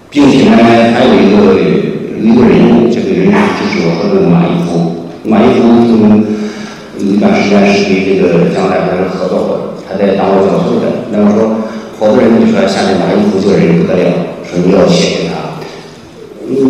[0.10, 0.56] 并且呢，
[0.96, 1.60] 还有一个
[2.24, 3.28] 一个人，这个人
[3.60, 4.96] 就是我说的马一峰，
[5.28, 6.24] 马一峰从
[6.98, 9.71] 一段时间是跟这个江大学合作过。
[9.92, 11.52] 他在当我教授的，那么说，
[12.00, 14.12] 好多人就说现在马一夫这个人不得了，
[14.48, 15.52] 说你要写给他。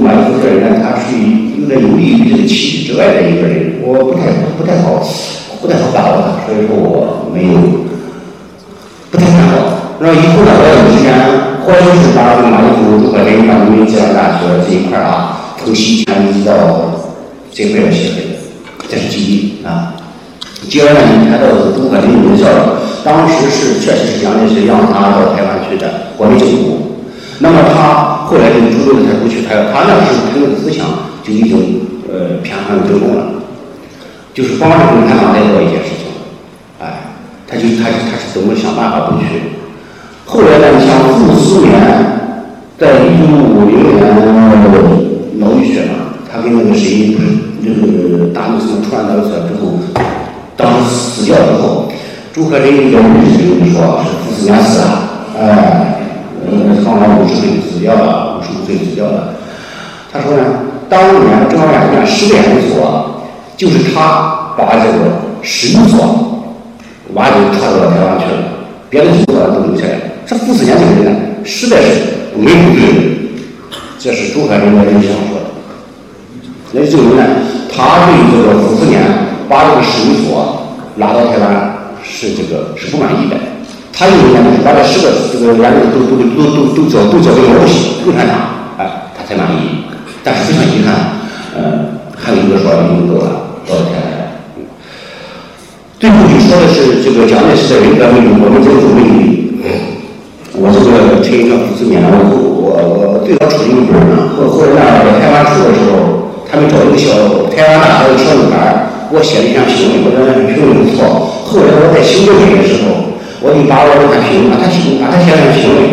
[0.02, 4.98] 马一夫这个人呢，他属于有点游离于这个体制之外的一个人，我不太不太好，
[5.62, 7.86] 不太好把握他，所以说我没有
[9.12, 9.94] 不太看好。
[10.02, 11.14] 然后以后呢，我有时间，
[11.62, 16.52] 或者是把这个马一夫如何跟把你们浙江大学这一块啊，从西迁移到
[17.54, 18.42] 这块儿写，
[18.90, 19.94] 这是第一啊。
[20.70, 27.02] 第二呢，你谈到朱可桢的校长，当时是确实是杨的是让他到台湾去的，国民政府。
[27.40, 30.86] 那么他后来就主动的他不去，他他那时候他那个思想
[31.24, 33.24] 就已经呃偏向中共了，
[34.34, 36.14] 就是帮着共产党在做一件事情，
[36.80, 39.26] 哎，他就他他是怎么想办法不去？
[40.26, 41.74] 后来呢，你像傅斯年，
[42.78, 44.78] 在一九五零年那个
[45.40, 47.18] 脑溢血嘛，他跟那个谁
[47.62, 49.80] 那个大陆什么突然脑溢血之后。
[50.58, 51.91] 当时死掉之后，
[52.34, 54.86] 朱可桢有律师就说是傅斯年死了，
[55.38, 56.00] 哎，
[56.50, 59.34] 嗯，放了五十岁死掉了，五十五岁死掉了。
[60.14, 60.44] 他说呢，
[60.90, 63.22] 当年中央研究院实验研究所，
[63.58, 64.98] 就是他把这个
[65.42, 66.46] 实验所
[67.14, 68.44] 挖走传到台湾去了，
[68.90, 70.00] 别的研究所都留下来。
[70.26, 72.02] 这傅斯年这个人呢，实在是
[72.38, 73.18] 没有对人，
[74.00, 75.52] 这是朱可桢的人想说的。
[76.72, 77.24] 那证明呢，
[77.76, 79.02] 他对这个傅斯年。
[79.50, 80.62] 把这个事务所
[80.96, 81.74] 拉到台湾
[82.12, 83.38] 是这个是不满意的，
[83.96, 88.36] 他认为呢是把这十个这个研究都都都都都交都交给毛主席共产党，
[88.78, 89.88] 哎，他才满意。
[90.24, 91.24] 但是非常遗憾，
[91.56, 94.38] 呃，还有一个说已经走了，到台湾。
[95.98, 99.58] 最后就说的是这个蒋介石的人格魅力，我们政府魅力。
[100.54, 107.10] 我这个陈一正四年，我我我最早出一本呢，后后来呢，在台湾出的时候，他们找一个小
[107.50, 108.92] 台湾大学的小女孩。
[109.14, 111.41] 我写了一篇评论，我觉得评论不错。
[111.52, 115.84] 后来我在修正你的时候，我就把我那篇，把它写，把它写成评论，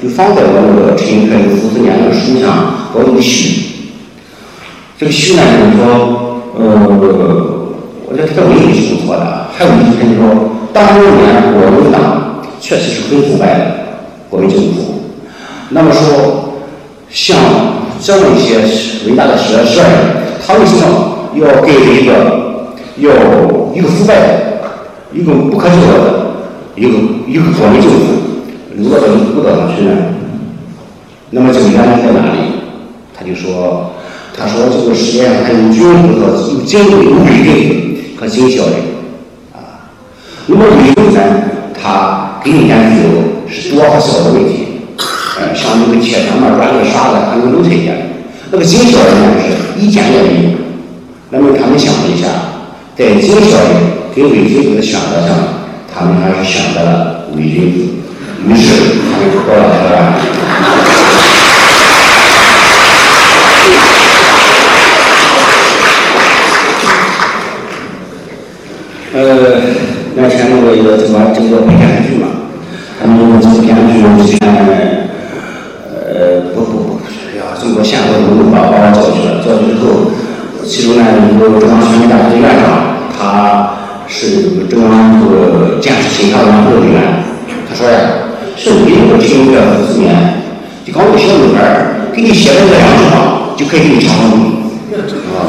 [0.00, 3.90] 就放在我那个陈寅恪傅斯年的书上，搞一个序。
[4.96, 6.62] 这个序呢，就是说，呃，
[8.06, 9.48] 我觉得它的文笔是不错的。
[9.50, 11.10] 还有一点就是说，当年
[11.50, 13.64] 国民党确实是很腐败的
[14.30, 15.18] 国民政府。
[15.70, 16.62] 那么说，
[17.10, 17.36] 像
[18.00, 18.62] 这么一些
[19.10, 19.82] 伟大的学士，
[20.46, 22.46] 他为什么要给一个？
[23.00, 23.12] 要
[23.72, 24.57] 一个腐败，
[25.12, 26.26] 一个不可救药的，
[26.76, 26.88] 一个
[27.26, 27.98] 一个国民政府
[28.76, 29.90] 留到这个孤岛上去呢？
[31.30, 32.38] 那么这个原因在哪里？
[33.18, 33.92] 他就说，
[34.36, 38.74] 他说这个世界上还有军人和有精锐、有伟人和精小人
[39.52, 39.88] 啊。
[40.46, 41.42] 那么伟人呢，
[41.74, 43.02] 他给你研究
[43.48, 44.66] 是多和少的问题，
[45.40, 48.10] 呃，像那个铁条嘛、软的、沙的，他能弄出一点。
[48.50, 50.56] 那个精小人呢，是一件原因。
[51.30, 52.28] 那么他们想了一下。
[52.96, 55.36] 在精小人跟伪君子的选择上，
[55.94, 57.78] 他们还是选择了伪君子，
[58.48, 59.96] 于是他们就报了台湾。
[69.14, 69.20] 呃，
[70.16, 72.26] 那前面我一个什么这个编剧嘛，
[73.00, 74.38] 他们这个编剧之前，
[75.94, 80.10] 呃，不不不，哎呀，中国宪法都把把我叫去了，叫去之后，
[80.66, 81.04] 其中呢
[81.40, 82.98] 有个中央宣传大学的院长。
[83.20, 83.77] 他
[84.08, 87.22] 是这个中央这个建设审查委员会的委员，
[87.68, 87.98] 他说呀，
[88.56, 90.42] 是没有个陈寅恪傅斯年，
[90.84, 91.60] 就刚个小女孩
[92.12, 94.42] 给你写了个两句话，就可以给你强迫你。
[94.96, 95.44] 啊，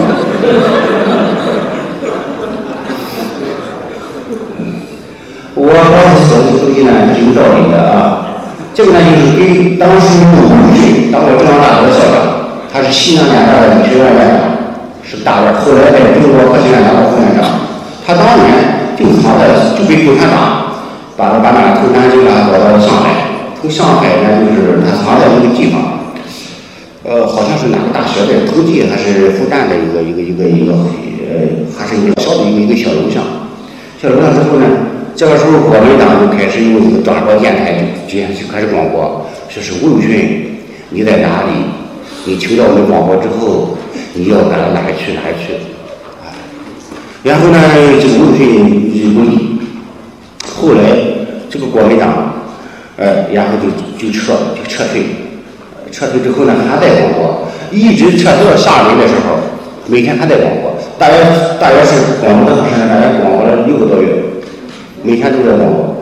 [5.56, 7.96] 我当时写的这个东西呢，是有道理的啊。
[8.76, 14.52] 这个呢，就是给当时鲁迅当过中央大学的校长，他是西南联大的理学院院长，
[15.02, 17.69] 是大腕，后来在中国科学院当过副院长。
[18.10, 19.46] 他当年就藏在，
[19.78, 20.82] 就被共产党
[21.16, 23.30] 把他把那个投南京啊，搞到了上海。
[23.62, 26.10] 从上海呢，就是他藏在一个地方。
[27.04, 33.22] 呃，好像是哪个大学的土地，还是复旦的一个一个一个一个呃，还是一个小的一个一个小楼上。
[34.02, 34.66] 小楼上之后呢，
[35.16, 40.58] 这个时候国民党就开始用这个转播电台就就开始广播，说是吴有训，
[40.90, 41.54] 你在哪里？
[42.26, 43.78] 你听到我们广播之后，
[44.16, 45.54] 你要赶到哪儿去哪儿去？
[47.22, 47.60] 然后呢，
[48.02, 49.60] 这个吴有训就不理。
[50.56, 50.82] 后来
[51.50, 52.34] 这个国民党，
[52.96, 55.04] 呃，然后就就撤就撤退。
[55.92, 59.36] 撤退之后呢，还在广播，一直撤退到厦门的时候，
[59.88, 60.72] 每天还在广播。
[60.98, 61.16] 大约
[61.60, 62.88] 大约是广播多长时间？
[62.88, 64.10] 大约广播了六个多月，
[65.04, 65.96] 每天都在广播。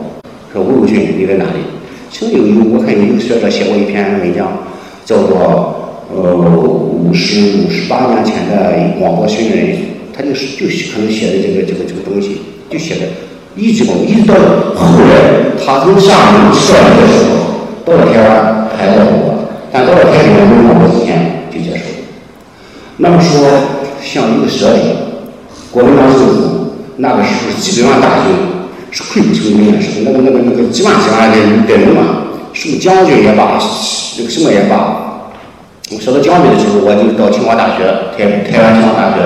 [0.54, 1.66] 说吴鲁迅你在哪里？
[2.12, 4.48] 其实有有，我看有一个学者写过一篇文章，
[5.06, 9.78] 叫做呃五十五十八年前的广播训练，
[10.18, 12.42] 他就是就可能写的这个这个这个东西，
[12.72, 13.02] 就写的
[13.56, 14.34] 一直广播，一直到
[14.76, 19.34] 后来他从厦门撤离的时候，到了台湾还在广播。
[19.72, 22.00] 但到了台里面，没有广播之前就结束了。
[22.98, 23.46] 那么说，
[24.02, 24.80] 像一个蛇里，
[25.70, 28.34] 国民党政府那个时候几百万大军
[28.90, 31.38] 是溃不成军的，是那个那个那个几万几万的
[31.68, 33.60] 的人嘛，什么将军也罢，
[34.18, 35.04] 那个什么也罢。
[35.92, 37.84] 我说到将军的时候，我就到清华大学，
[38.18, 39.22] 台台湾清华大学，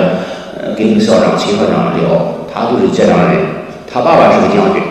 [0.78, 2.09] 跟那个校长秦校长聊，
[2.53, 3.45] 他就是这样的人。
[3.91, 4.82] 他爸爸是个将军，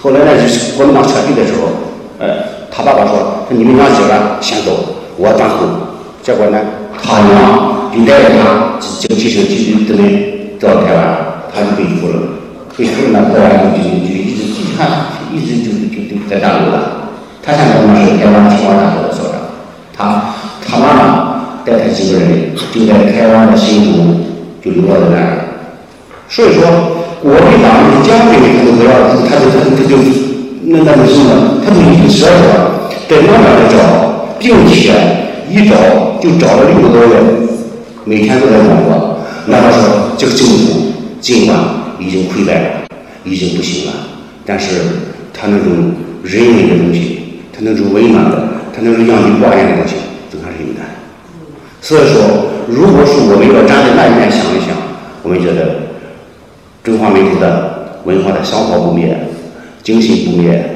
[0.00, 1.68] 后来呢，就是国民党撤退的时候，
[2.18, 2.56] 呃。
[2.68, 3.16] 他爸爸说
[3.48, 4.70] ：“说你们娘几个先走，
[5.16, 5.64] 我断后。”
[6.22, 6.58] 结果呢，
[7.02, 11.16] 他娘就带着他这个继承继承子女到台湾，
[11.54, 12.14] 他就被俘了。
[12.76, 17.08] 被俘了呢，后来就就就一直就看，一直就就就在大陆了。
[17.42, 19.40] 他现在呢是台湾清华大学的校长。
[19.96, 21.04] 他他妈妈
[21.64, 24.35] 带他几个人就在台湾的新竹
[24.66, 25.38] 就流落在那儿。
[26.28, 26.66] 所以说，
[27.22, 28.90] 国民党的将军他都不要，
[29.24, 29.94] 他就他就他就。
[30.68, 34.90] 那那个什么，他就已经舍得在那边找，并且
[35.48, 37.22] 一找就找了六个多月，
[38.04, 39.20] 每天都在找我。
[39.46, 41.56] 那个时候，这个政府尽管
[42.00, 42.68] 已经溃败了，
[43.22, 43.92] 已经不行了，
[44.44, 44.74] 但是
[45.32, 45.92] 他那种
[46.24, 47.20] 人文的东西，
[47.52, 49.94] 他那种温暖的，他那种让你挂念的东西，
[50.32, 50.82] 都还是有的。
[51.86, 52.20] 所以说，
[52.66, 54.74] 如果是我们要站在那一面想一想，
[55.22, 55.76] 我们觉得
[56.82, 59.16] 中华民族的文化的香火不灭。
[59.84, 60.68] 精神不灭，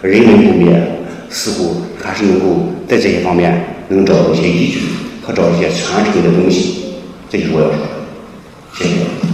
[0.00, 0.80] 人民不灭，
[1.28, 2.46] 似乎还是能够
[2.88, 4.78] 在这些方面能找到一些依据
[5.22, 6.94] 和找一些传承的东西，
[7.28, 7.84] 这就是我要说的。
[8.72, 9.33] 谢谢。